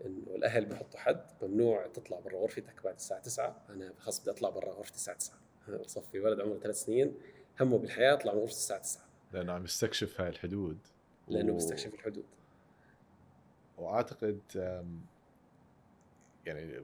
[0.05, 4.51] إنه الأهل بحطوا حد ممنوع تطلع برا غرفتك بعد الساعة 9 أنا خلص بدي أطلع
[4.51, 5.39] برا غرفتي الساعة 9
[5.77, 7.15] بصفي ولد عمره ثلاث سنين
[7.61, 9.03] همه بالحياة يطلع من غرفته الساعة 9
[9.33, 10.79] لأنه عم يستكشف هاي الحدود.
[11.29, 11.55] لأنه و...
[11.55, 12.25] بيستكشف الحدود.
[13.79, 14.41] وأعتقد
[16.47, 16.83] يعني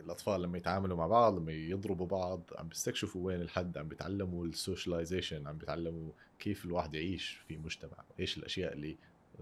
[0.00, 5.46] الأطفال لما يتعاملوا مع بعض لما يضربوا بعض عم بيستكشفوا وين الحد عم بيتعلموا السوشياليزيشن
[5.46, 8.96] عم بيتعلموا كيف الواحد يعيش في مجتمع إيش الأشياء اللي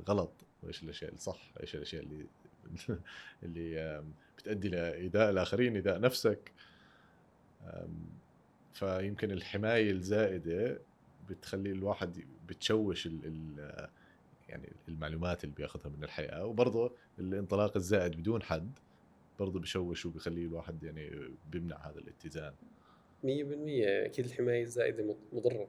[0.08, 0.32] غلط
[0.62, 2.26] وايش الأشياء اللي صح إيش الأشياء اللي
[3.42, 4.04] اللي
[4.38, 6.52] بتؤدي لايذاء الآخرين ايذاء نفسك.
[8.72, 10.80] فيمكن الحماية الزائدة
[11.28, 13.88] بتخلي الواحد بتشوش ال ال
[14.48, 18.78] يعني المعلومات اللي بياخذها من الحياة وبرضه الانطلاق الزائد بدون حد
[19.38, 21.10] برضه بشوش وبخلي الواحد يعني
[21.50, 22.54] بيمنع هذا الاتزان.
[23.24, 23.26] 100%
[24.06, 25.68] أكيد الحماية الزائدة مضرة.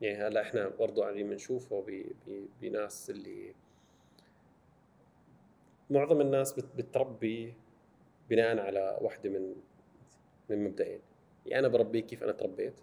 [0.00, 1.86] يعني هلأ إحنا برضه قاعدين بنشوفه
[2.62, 3.54] بناس اللي
[5.90, 7.54] معظم الناس بتربي
[8.30, 9.54] بناء على واحدة من
[10.50, 11.00] من مبدئين.
[11.46, 12.80] يا أنا بربيك كيف أنا تربيت؟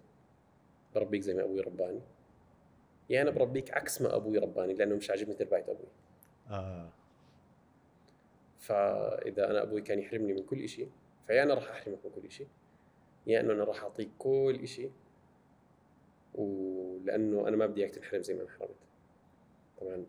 [0.96, 2.02] بربيك زي ما أبوي رباني.
[3.10, 5.88] يا أنا بربيك عكس ما أبوي رباني لأنه مش عاجبني تربايه أبوي.
[6.50, 6.90] آه.
[8.60, 10.90] فإذا أنا أبوي كان يحرمني من كل شيء
[11.28, 12.48] فيا أنا راح أحرمك من كل شيء
[13.28, 14.92] يا إنه أنا راح أعطيك كل شيء
[16.36, 18.76] ولأنه أنا ما بدي إياك تنحرم زي ما انحرمت.
[19.82, 20.06] طبعا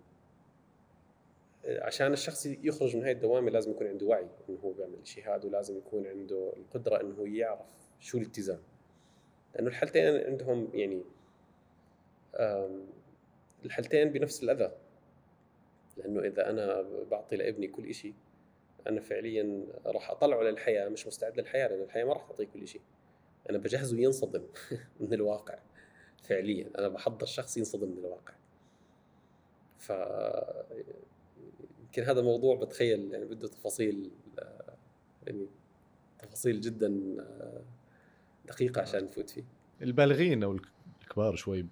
[1.65, 5.47] عشان الشخص يخرج من هاي الدوامة لازم يكون عنده وعي إنه هو بيعمل الشيء هذا
[5.47, 8.59] ولازم يكون عنده القدرة إنه هو يعرف شو الاتزان
[9.55, 11.03] لأنه الحالتين عندهم يعني
[13.65, 14.73] الحالتين بنفس الأذى.
[15.97, 18.15] لأنه إذا أنا بعطي لابني كل شيء
[18.87, 22.81] أنا فعليا راح أطلعه للحياة مش مستعد للحياة لأن الحياة ما راح تعطيه كل شيء
[23.51, 24.47] أنا بجهزه ينصدم
[25.01, 25.59] من الواقع
[26.23, 26.71] فعليا.
[26.79, 28.35] أنا بحضر شخص ينصدم من الواقع.
[29.79, 29.93] ف
[31.83, 34.11] يمكن هذا موضوع بتخيل يعني بده تفاصيل
[35.27, 35.47] يعني
[36.19, 37.17] تفاصيل جدا
[38.47, 39.45] دقيقة عشان نفوت فيه.
[39.83, 40.59] البالغين أو
[41.03, 41.67] الكبار شوي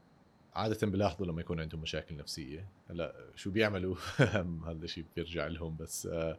[0.54, 2.68] عادة بلاحظوا لما يكون عندهم مشاكل نفسية.
[2.90, 3.96] هلا شو بيعملوا؟
[4.68, 5.76] هذا الشيء بيرجع لهم.
[5.76, 6.38] بس آه،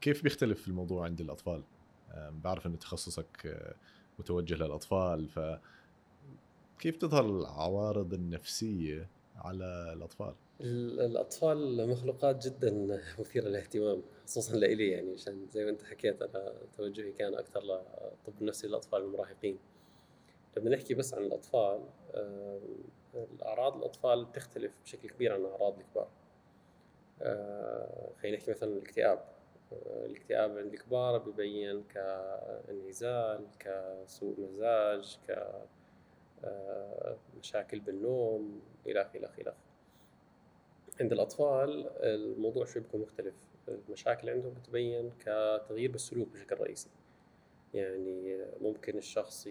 [0.00, 1.62] كيف بيختلف الموضوع عند الأطفال؟
[2.44, 3.74] بعرف انه تخصصك آه،
[4.18, 5.28] متوجه للأطفال.
[5.28, 5.40] ف
[6.78, 15.46] كيف تظهر العوارض النفسية على الأطفال؟ الأطفال مخلوقات جدا مثيرة للاهتمام خصوصا لإلي يعني عشان
[15.50, 19.58] زي ما أنت حكيت أنا توجهي كان أكثر للطب النفسي للأطفال المراهقين.
[20.56, 21.84] لما نحكي بس عن الأطفال
[23.14, 26.08] الأعراض الأطفال بتختلف بشكل كبير عن أعراض الكبار.
[27.22, 29.24] آه، خلينا نحكي مثلا الاكتئاب.
[29.72, 35.52] آه، الاكتئاب عند الكبار ببين كانعزال كسوء مزاج ك
[36.44, 39.54] آه، مشاكل بالنوم آخره إلى آخره.
[41.00, 43.34] عند الأطفال الموضوع شوي بيكون مختلف.
[43.68, 46.88] المشاكل عندهم بتبين كتغيير بالسلوك بشكل رئيسي.
[47.74, 49.48] يعني ممكن الشخص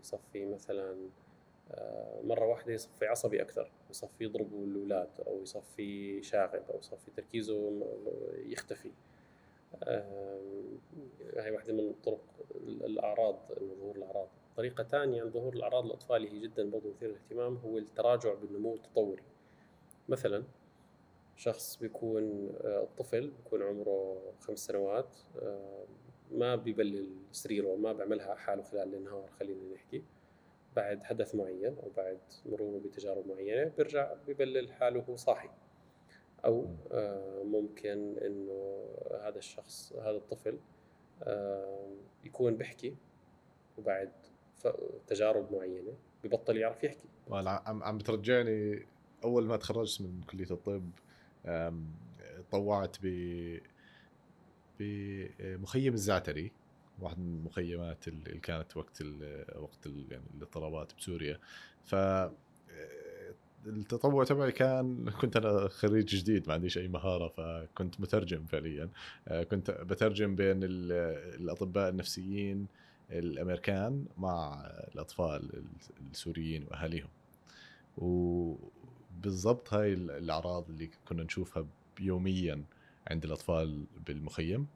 [0.00, 0.96] يصفي مثلا
[1.70, 7.82] آه، مرة واحدة يصفي عصبي أكثر يصفي يضرب الأولاد أو يصفي شاغب أو يصفي تركيزه
[8.46, 8.90] يختفي.
[11.36, 12.20] هاي واحدة من طرق
[12.66, 14.28] الأعراض ظهور الأعراض.
[14.56, 19.22] طريقة ثانية عن ظهور الأعراض الأطفال هي جدا برضو مثير للاهتمام هو التراجع بالنمو التطوري.
[20.08, 20.44] مثلا
[21.40, 25.84] شخص بيكون آه، الطفل بيكون عمره خمس سنوات آه،
[26.32, 30.02] ما بيبلل سريره ما بيعملها حاله خلال النهار خلينا نحكي.
[30.76, 35.50] بعد حدث معين أو بعد مروره بتجارب معينة بيرجع ببلل حاله وهو صاحي.
[36.44, 38.88] أو آه، ممكن إنه
[39.20, 40.58] هذا الشخص هذا الطفل
[42.24, 42.96] يكون بيحكي
[43.78, 44.12] وبعد
[45.06, 45.92] تجارب معينة
[46.24, 47.08] ببطل يعرف يحكي.
[47.30, 48.86] عم عم بترجعني
[49.24, 50.90] أول ما تخرجت من كلية الطب
[52.50, 53.58] طوعت ب
[54.80, 56.52] بمخيم الزعتري
[57.00, 61.38] واحد من المخيمات اللي كانت وقت ال وقت ال يعني الاضطرابات بسوريا.
[61.84, 61.94] ف
[63.66, 68.88] التطوع تبعي كان كنت أنا خريج جديد ما عنديش أي مهارة فكنت مترجم فعليا.
[69.50, 72.66] كنت بترجم بين الأطباء النفسيين
[73.10, 74.64] الأمريكان مع
[74.94, 75.64] الأطفال
[76.10, 77.08] السوريين وأهاليهم.
[79.20, 81.66] وبالضبط هاي الأعراض اللي كنا نشوفها
[82.00, 82.64] يوميا
[83.10, 84.66] عند الأطفال بالمخيم.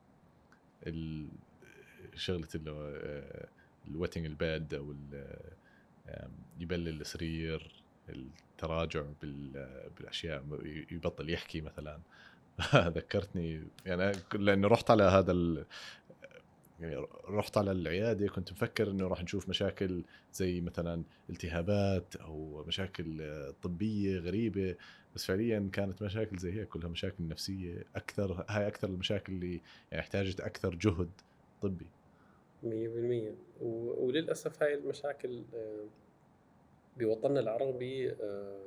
[2.14, 2.48] شغلة
[3.88, 4.94] الوتنج الباد أو
[6.60, 9.04] يبلل السرير التراجع
[9.98, 10.44] بالأشياء
[10.90, 12.00] يبطل يحكي مثلا.
[12.74, 15.32] ذكرتني يعني لأنه رحت على هذا
[16.80, 23.32] يعني رحت على العيادة كنت مفكر إنه راح نشوف مشاكل زي مثلا التهابات أو مشاكل
[23.62, 24.76] طبية غريبة.
[25.14, 29.60] بس فعليا كانت مشاكل زي هيك كلها مشاكل نفسية أكثر هاي أكثر المشاكل اللي
[29.90, 31.10] يعني احتاجت أكثر جهد
[31.62, 31.86] طبي.
[32.64, 35.84] 100% وللأسف هاي المشاكل آه،
[36.96, 38.66] بوطننا العربي آه،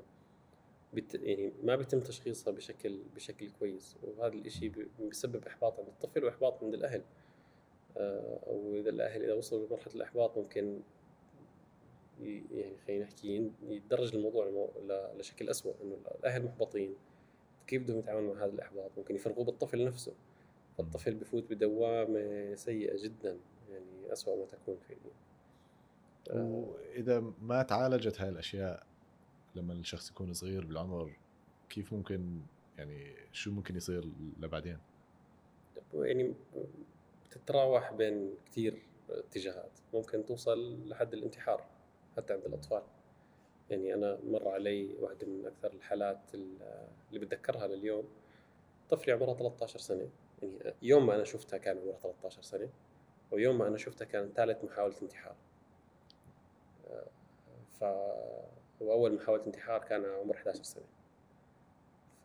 [0.93, 3.97] بت يعني ما بيتم تشخيصها بشكل بشكل كويس.
[4.03, 6.99] وهذا الشيء بيسبب احباط عند الطفل واحباط عند الأهل.
[6.99, 7.26] آه،
[8.48, 10.80] أو إذا الأهل إذا وصلوا لمرحلة الإحباط ممكن
[12.20, 14.68] يعني خلينا نحكي يتدرج الموضوع
[15.18, 16.95] لشكل اسوء إنه الأهل محبطين.
[17.68, 20.14] كيف بدهم يتعاملوا مع هذا الإحباط؟ ممكن يفرغوه بالطفل نفسه.
[20.78, 23.38] فالطفل بفوت بدوامة سيئة جدا
[23.72, 24.95] يعني اسوء ما تكون فيه
[26.34, 28.84] وإذا ما تعالجت هاي الأشياء
[29.56, 31.18] لما الشخص يكون صغير بالعمر
[31.70, 32.41] كيف ممكن
[32.78, 34.06] يعني شو ممكن يصير
[34.39, 34.78] لبعدين؟
[35.93, 36.34] يعني
[37.32, 39.71] تتراوح بين كثير اتجاهات.
[39.93, 41.65] ممكن توصل لحد الانتحار
[42.17, 42.84] حتى عند الأطفال.
[43.69, 48.09] يعني أنا مر علي واحدة من أكثر الحالات اللي بتذكرها لليوم.
[48.89, 50.09] طفلي عمرها 13 سنة.
[50.41, 52.69] يعني يوم ما أنا شفتها كان عمرها 13 سنة.
[53.32, 55.36] ويوم ما أنا شفتها كان ثالث محاولة انتحار.
[57.80, 57.84] ف
[58.82, 60.86] وأول محاولة انتحار كان عمر 11 سنة.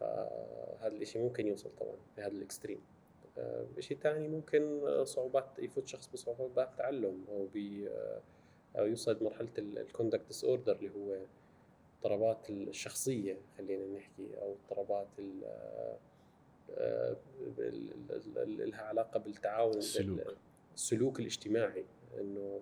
[0.01, 2.81] فهذا الشيء ممكن يوصل طبعا لهذا ال extreme.
[3.79, 7.87] شيء ثاني ممكن صعوبات يفوت شخص بصعوبات تعلم أو ب
[8.79, 11.19] أو يوصل لمرحلة ال conduct disorder اللي هو
[11.99, 15.09] اضطرابات الشخصية خلينا نحكي أو اضطرابات
[16.79, 17.17] آه،
[18.37, 20.21] لها علاقة بالتعاون السلوك.
[20.75, 21.85] السلوك الاجتماعي
[22.21, 22.61] إنه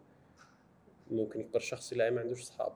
[1.10, 2.72] ممكن يكبر شخص يلاقي ما عندوش اصحاب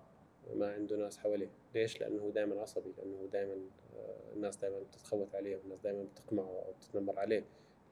[0.55, 1.51] ما عنده ناس حواليه.
[1.75, 3.55] ليش؟ لأنه هو دائما عصبي لأنه دائما
[3.97, 7.45] آه، الناس دائما بتتخوت عليه والناس دائما بتقمعه أو بتتنمر عليه.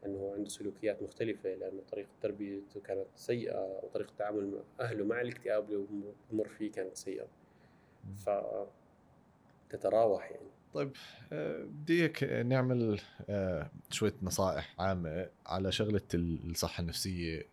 [0.03, 5.21] لأنه هو عنده سلوكيات مختلفة لأنه طريقة تربيته كانت سيئة أو طريقه تعامل أهله مع
[5.21, 7.27] الاكتئاب اللي بمر فيه كانت سيئة.
[8.17, 8.31] ف
[9.71, 10.49] تتراوح يعني.
[10.75, 10.93] طيب
[11.33, 17.47] آه، بدي نعمل آه، شوية نصائح عامة على شغلة الصحة النفسية.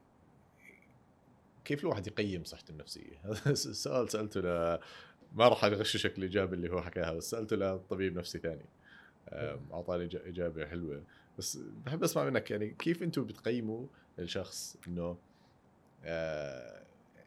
[1.65, 4.79] كيف الواحد يقيم صحته النفسية؟ هذا السؤال سألته ل
[5.35, 8.65] ما راح اغششك الإجابة اللي هو حكاها بس سألته لطبيب نفسي ثاني.
[9.73, 11.03] أعطاني إجابة حلوة.
[11.39, 13.87] بس بحب أسمع منك يعني كيف أنتم بتقيموا
[14.19, 15.17] الشخص إنه
[16.03, 16.83] آه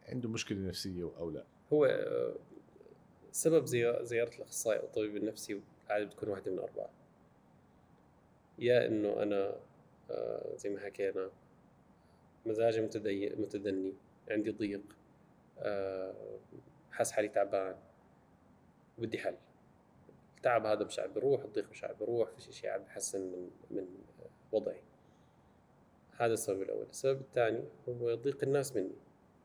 [0.08, 2.36] عنده مشكلة نفسية أو لا؟ هو آه،
[3.32, 3.64] سبب
[4.02, 5.60] زيارة الأخصائي أو الطبيب النفسي
[5.90, 6.90] عادة بتكون واحدة من أربعة
[8.58, 9.56] يا إنه أنا
[10.10, 11.30] آه زي ما حكينا
[12.46, 12.80] مزاجي
[13.38, 13.92] متدني
[14.30, 14.82] عندي ضيق
[15.58, 16.38] آه،
[16.90, 17.76] حاس حالي تعبان
[18.98, 19.36] بدي حل
[20.42, 23.86] التعب هذا مش عم بيروح الضيق مش عم بيروح في شيء عم بحسن من من
[24.52, 24.82] وضعي.
[26.16, 26.86] هذا السبب الأول.
[26.90, 28.96] السبب الثاني هو ضيق الناس مني.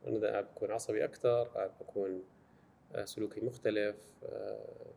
[0.08, 2.24] أنا قاعد بكون عصبي أكثر بكون
[2.96, 4.92] آه، سلوكي مختلف آه،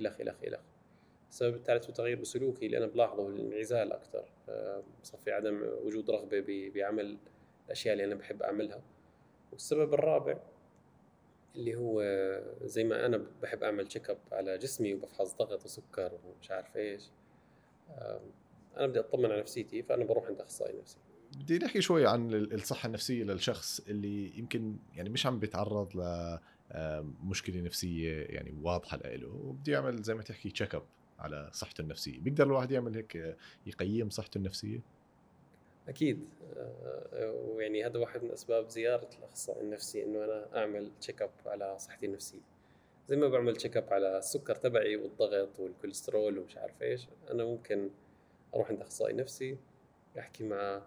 [0.00, 0.60] الخ الخ الخ
[1.30, 4.24] السبب الثالث هو تغيير بسلوكي اللي أنا بلاحظه الانعزال أكثر
[5.02, 7.18] صار في عدم وجود رغبة بعمل
[7.66, 8.82] الأشياء اللي أنا بحب أعملها.
[9.52, 10.38] والسبب الرابع
[11.56, 12.02] اللي هو
[12.62, 17.02] زي ما أنا بحب أعمل check up على جسمي وبفحص ضغط وسكر ومش عارف إيش.
[18.76, 20.98] أنا بدي أطمن على نفسيتي فأنا بروح عند أخصائي نفسي.
[21.38, 25.96] بدي نحكي شوي عن الصحة النفسية للشخص اللي يمكن يعني مش عم بيتعرض
[26.74, 29.28] لمشكلة نفسية يعني واضحة له.
[29.28, 30.86] وبده يعمل زي ما تحكي check up
[31.18, 32.20] على صحته النفسية.
[32.20, 33.36] بيقدر الواحد يعمل هيك
[33.66, 34.80] يقيم صحته النفسية؟
[35.88, 36.28] أكيد.
[36.56, 41.78] آه، ويعني هذا واحد من أسباب زيارة الاخصائي النفسي إنه أنا أعمل check up على
[41.78, 42.40] صحتي النفسية.
[43.08, 47.90] زي ما بعمل check up على السكر تبعي والضغط والكوليسترول ومش عارف إيش أنا ممكن
[48.54, 49.58] أروح عند أخصائي نفسي
[50.16, 50.86] يحكي معه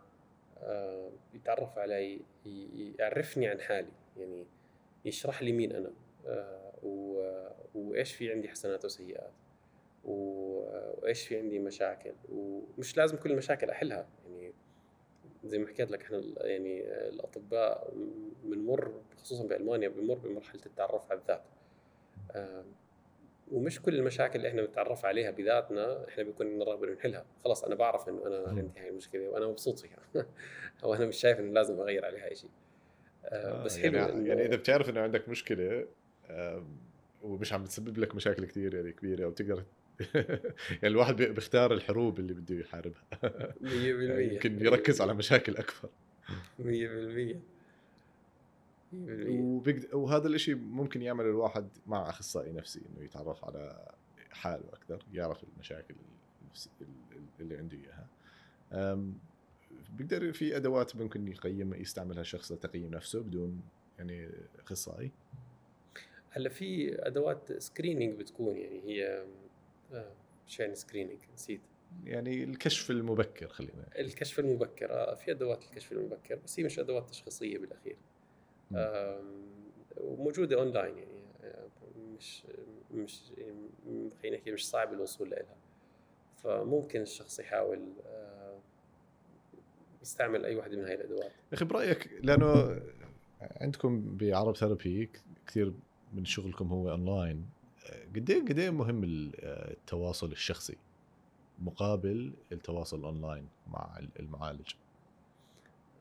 [0.57, 2.21] آه، يتعرف علي
[2.99, 3.91] يعرفني عن حالي.
[4.17, 4.45] يعني
[5.05, 5.91] يشرح لي مين أنا
[6.27, 6.73] آه،
[7.75, 9.33] وإيش في عندي حسنات وسيئات
[10.03, 12.13] وإيش في عندي مشاكل.
[12.29, 14.07] ومش لازم كل المشاكل أحلها.
[14.25, 14.53] يعني
[15.45, 17.93] زي ما حكيت لك إحنا يعني الأطباء
[18.43, 21.43] بنمر خصوصا بألمانيا بنمر بمرحلة التعرف على الذات.
[23.51, 27.75] ومش كل المشاكل اللي إحنا بنتعرف عليها بذاتنا إحنا بيكون لنا رغبه نحلها خلاص أنا
[27.75, 29.99] بعرف إنه أنا عندي هاي المشكلة وأنا مبسوط فيها.
[30.83, 32.49] أو أنا مش شايف إنه لازم أغير عليها شيء
[33.25, 35.87] آه بس حلو يعني, يعني إذا بتعرف إنه عندك مشكلة
[37.23, 39.63] ومش عم بتسبب لك مشاكل كثير يعني كبيرة وبتقدر
[40.69, 43.03] يعني الواحد بيختار الحروب اللي بده يحاربها.
[43.23, 43.25] 100%
[43.63, 45.89] يعني يمكن يركز على مشاكل أكثر
[46.59, 47.35] 100%
[48.93, 49.85] وبقد...
[49.93, 53.91] وهذا الشيء ممكن يعمل الواحد مع أخصائي نفسي إنه يتعرف على
[54.31, 55.95] حاله أكثر يعرف المشاكل
[57.39, 58.07] اللي عنده إياها.
[59.97, 63.61] بيقدر في أدوات ممكن يقيم يستعملها الشخص لتقييم نفسه بدون
[63.97, 64.29] يعني
[64.59, 65.11] أخصائي؟
[66.29, 69.25] هلأ في أدوات screening بتكون يعني هي
[69.93, 70.11] آه
[70.47, 71.61] شو يعني screening نسيت.
[72.05, 77.09] يعني الكشف المبكر خلينا الكشف المبكر آه في أدوات الكشف المبكر بس هي مش أدوات
[77.09, 77.97] تشخيصية بالأخير.
[79.97, 81.23] وموجودة اونلاين يعني
[82.17, 82.43] مش
[82.93, 83.21] مش
[84.21, 85.55] خلينا نحكي مش صعب الوصول لها
[86.43, 87.93] فممكن الشخص يحاول
[90.01, 91.31] يستعمل أي واحدة من هاي الأدوات.
[91.53, 92.81] أخي برأيك لأنه
[93.41, 95.09] عندكم بعرب ثيرابي
[95.47, 95.73] كثير
[96.13, 97.49] من شغلكم هو اونلاين
[98.15, 100.77] قد إيه قد إيه مهم التواصل الشخصي
[101.59, 104.73] مقابل التواصل أونلاين مع المعالج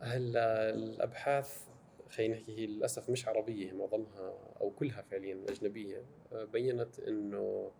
[0.01, 1.69] هلا الأبحاث
[2.11, 7.71] خلينا نحكي هي للأسف مش عربية معظمها أو كلها فعليا أجنبية آه، بينت إنه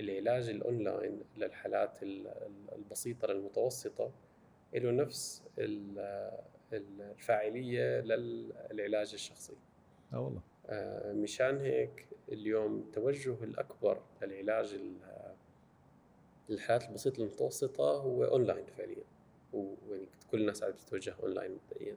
[0.00, 1.98] العلاج الأونلاين للحالات
[2.72, 4.10] البسيطة للمتوسطة
[4.74, 5.42] له نفس
[6.72, 9.56] الفاعلية للعلاج الشخصي.
[10.12, 10.40] آه والله.
[10.70, 14.78] آه، مشان هيك اليوم التوجه الأكبر للعلاج
[16.50, 19.04] الحالات البسيطة المتوسطة هو اونلاين فعليا.
[19.52, 21.96] ويعني كل الناس عم تتوجه اونلاين مبدئيا.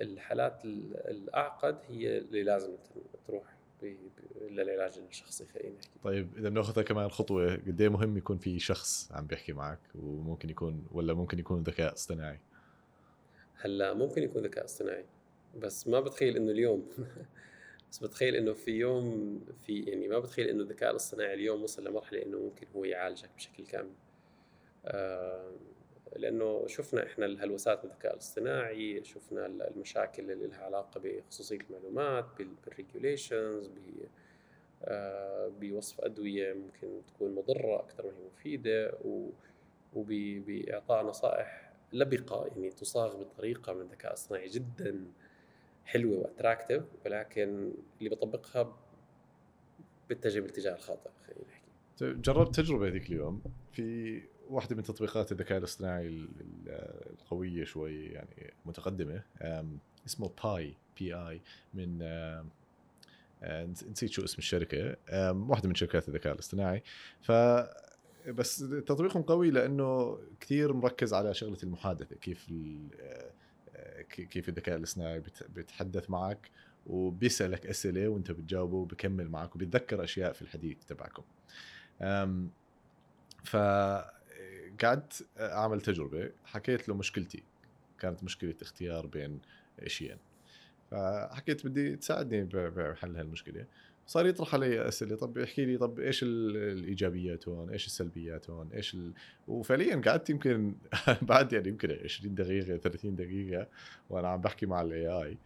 [0.00, 2.76] الحالات الأعقد هي اللي لازم
[3.26, 3.44] تروح
[4.40, 5.90] للعلاج الشخصي خلينا نحكي.
[6.04, 10.50] طيب إذا بناخذها كمان خطوة قد إيه مهم يكون في شخص عم بيحكي معك؟ وممكن
[10.50, 12.40] يكون ولا ممكن يكون ذكاء اصطناعي؟
[13.54, 15.04] هلأ ممكن يكون ذكاء اصطناعي.
[15.58, 16.88] بس ما بتخيل إنه اليوم
[17.92, 22.22] بس بتخيل إنه في يوم في يعني ما بتخيل إنه الذكاء الاصطناعي اليوم وصل لمرحلة
[22.22, 23.92] إنه ممكن هو يعالجك بشكل كامل.
[24.86, 25.52] آه
[26.16, 32.26] لأنه شفنا إحنا الهلوسات بالذكاء الاصطناعي شفنا المشاكل اللي لها علاقة بخصوصية المعلومات
[32.66, 33.70] بال regulations
[34.84, 38.98] آه، بوصف أدوية ممكن تكون مضرة أكثر ما هي مفيدة
[39.94, 45.04] وباعطاء نصائح لبقة يعني تصاغ بطريقة من الذكاء الاصطناعي جدا.
[45.84, 48.76] حلوة و attractive ولكن اللي بطبقها
[50.10, 51.72] بتجه بالاتجاه الخاطئ خلينا نحكي.
[52.20, 56.26] جربت تجربة هذيك اليوم؟ في واحدة من تطبيقات الذكاء الاصطناعي
[57.10, 59.22] القوية شوي يعني متقدمة
[60.06, 61.40] اسمه باي بي اي
[61.74, 61.98] من
[63.90, 64.96] نسيت شو اسم الشركة
[65.32, 66.82] واحدة من شركات الذكاء الاصطناعي.
[67.20, 67.32] ف
[68.28, 72.52] بس تطبيقهم قوي لأنه كثير مركز على شغلة المحادثة كيف
[74.02, 76.50] كيف الذكاء الاصطناعي بيتحدث معك
[76.86, 81.22] وبيسألك أسئلة وأنت بتجاوبه وبكمل معك وبيتذكر أشياء في الحديث تبعكم.
[83.44, 83.56] ف
[85.40, 87.42] أعمل تجربة حكيت له مشكلتي.
[87.98, 89.40] كانت مشكلة اختيار بين
[89.86, 90.18] شيئين
[90.90, 93.66] فحكيت بدي تساعدني بحل هالمشكلة.
[94.12, 95.16] صار يطرح علي أسئلة.
[95.16, 99.12] طب احكي لي طب إيش ال- الإيجابيات هون؟ إيش السلبيات هون؟ إيش ال...
[99.48, 100.74] وفعليا قعدت يمكن
[101.22, 103.66] بعد يعني يمكن 20 دقيقة 30 دقيقة
[104.10, 105.36] وأنا عم بحكي مع ال AI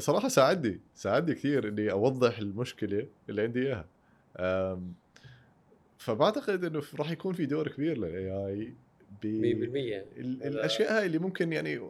[0.00, 3.84] صراحة ساعدني ساعدني كثير إني أوضح المشكلة اللي عندي إياها.
[5.98, 8.74] فبعتقد إنه راح يكون في دور كبير لل AI
[9.22, 9.26] 100%
[10.18, 11.80] ال- الأشياء هاي اللي ممكن يعني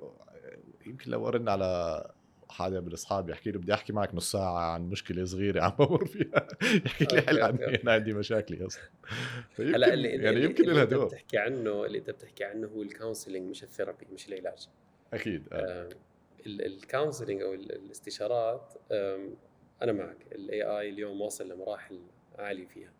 [0.86, 2.10] يمكن لو أرن على
[2.48, 6.04] حدا من أصحابي يحكي له بدي أحكي معك نص ساعة عن مشكلة صغيرة عم بمر
[6.06, 6.48] فيها.
[6.86, 7.42] يحكي لي حل.
[7.42, 8.82] عني أنا عندي مشاكلي أصلا.
[9.50, 12.82] فيمكن- هلا اللي يعني اللي- يمكن اللي أنت بتحكي عنه اللي أنت بتحكي عنه هو
[12.82, 14.68] ال counseling مش ال therapy مش العلاج.
[15.12, 15.88] أكيد آه.
[16.46, 18.72] ال counseling أو ال- الاستشارات
[19.82, 20.16] أنا معك.
[20.32, 22.00] ال AI اليوم واصل لمراحل
[22.38, 22.92] عالية فيها.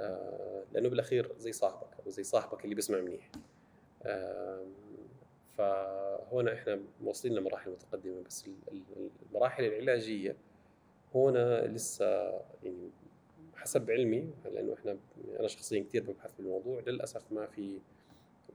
[0.00, 3.30] آه، لأنه بالأخير زي صاحبك أو زي صاحبك اللي بيسمع منيح.
[4.06, 4.72] آم،
[5.58, 10.36] فهون إحنا واصلين لمراحل متقدمة بس ال- ال- المراحل العلاجية
[11.14, 12.06] هنا لسه
[12.62, 12.90] يعني
[13.56, 14.96] حسب علمي لأنه إحنا
[15.40, 17.80] أنا شخصيا كثير ببحث بالموضوع للأسف ما في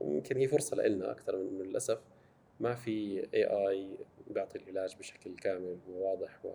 [0.00, 2.00] ويمكن هي فرصة لنا أكثر من إنه للأسف
[2.60, 3.88] ما في اي اي
[4.30, 6.50] بيعطي العلاج بشكل كامل وواضح و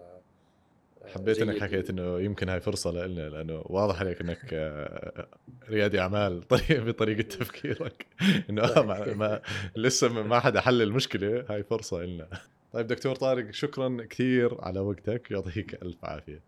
[1.06, 1.62] حبيت إنك.
[1.62, 5.28] حكيت إنه يمكن هاي فرصة لنا لأنه واضح عليك إنك آه،
[5.70, 8.06] ريادي أعمال طريق بطريقة تفكيرك.
[8.50, 9.42] إنه آه ما, ما
[9.76, 12.28] لسه ما ما حدا حل المشكلة هاي فرصة لنا
[12.74, 15.32] طيب دكتور طارق شكرا كثير على وقتك.
[15.32, 16.42] يعطيك ألف عافية.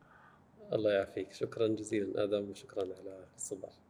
[0.73, 1.33] الله يعافيك.
[1.33, 2.93] شكرا جزيلا آدم وشكرا على
[3.33, 3.81] الاستضافه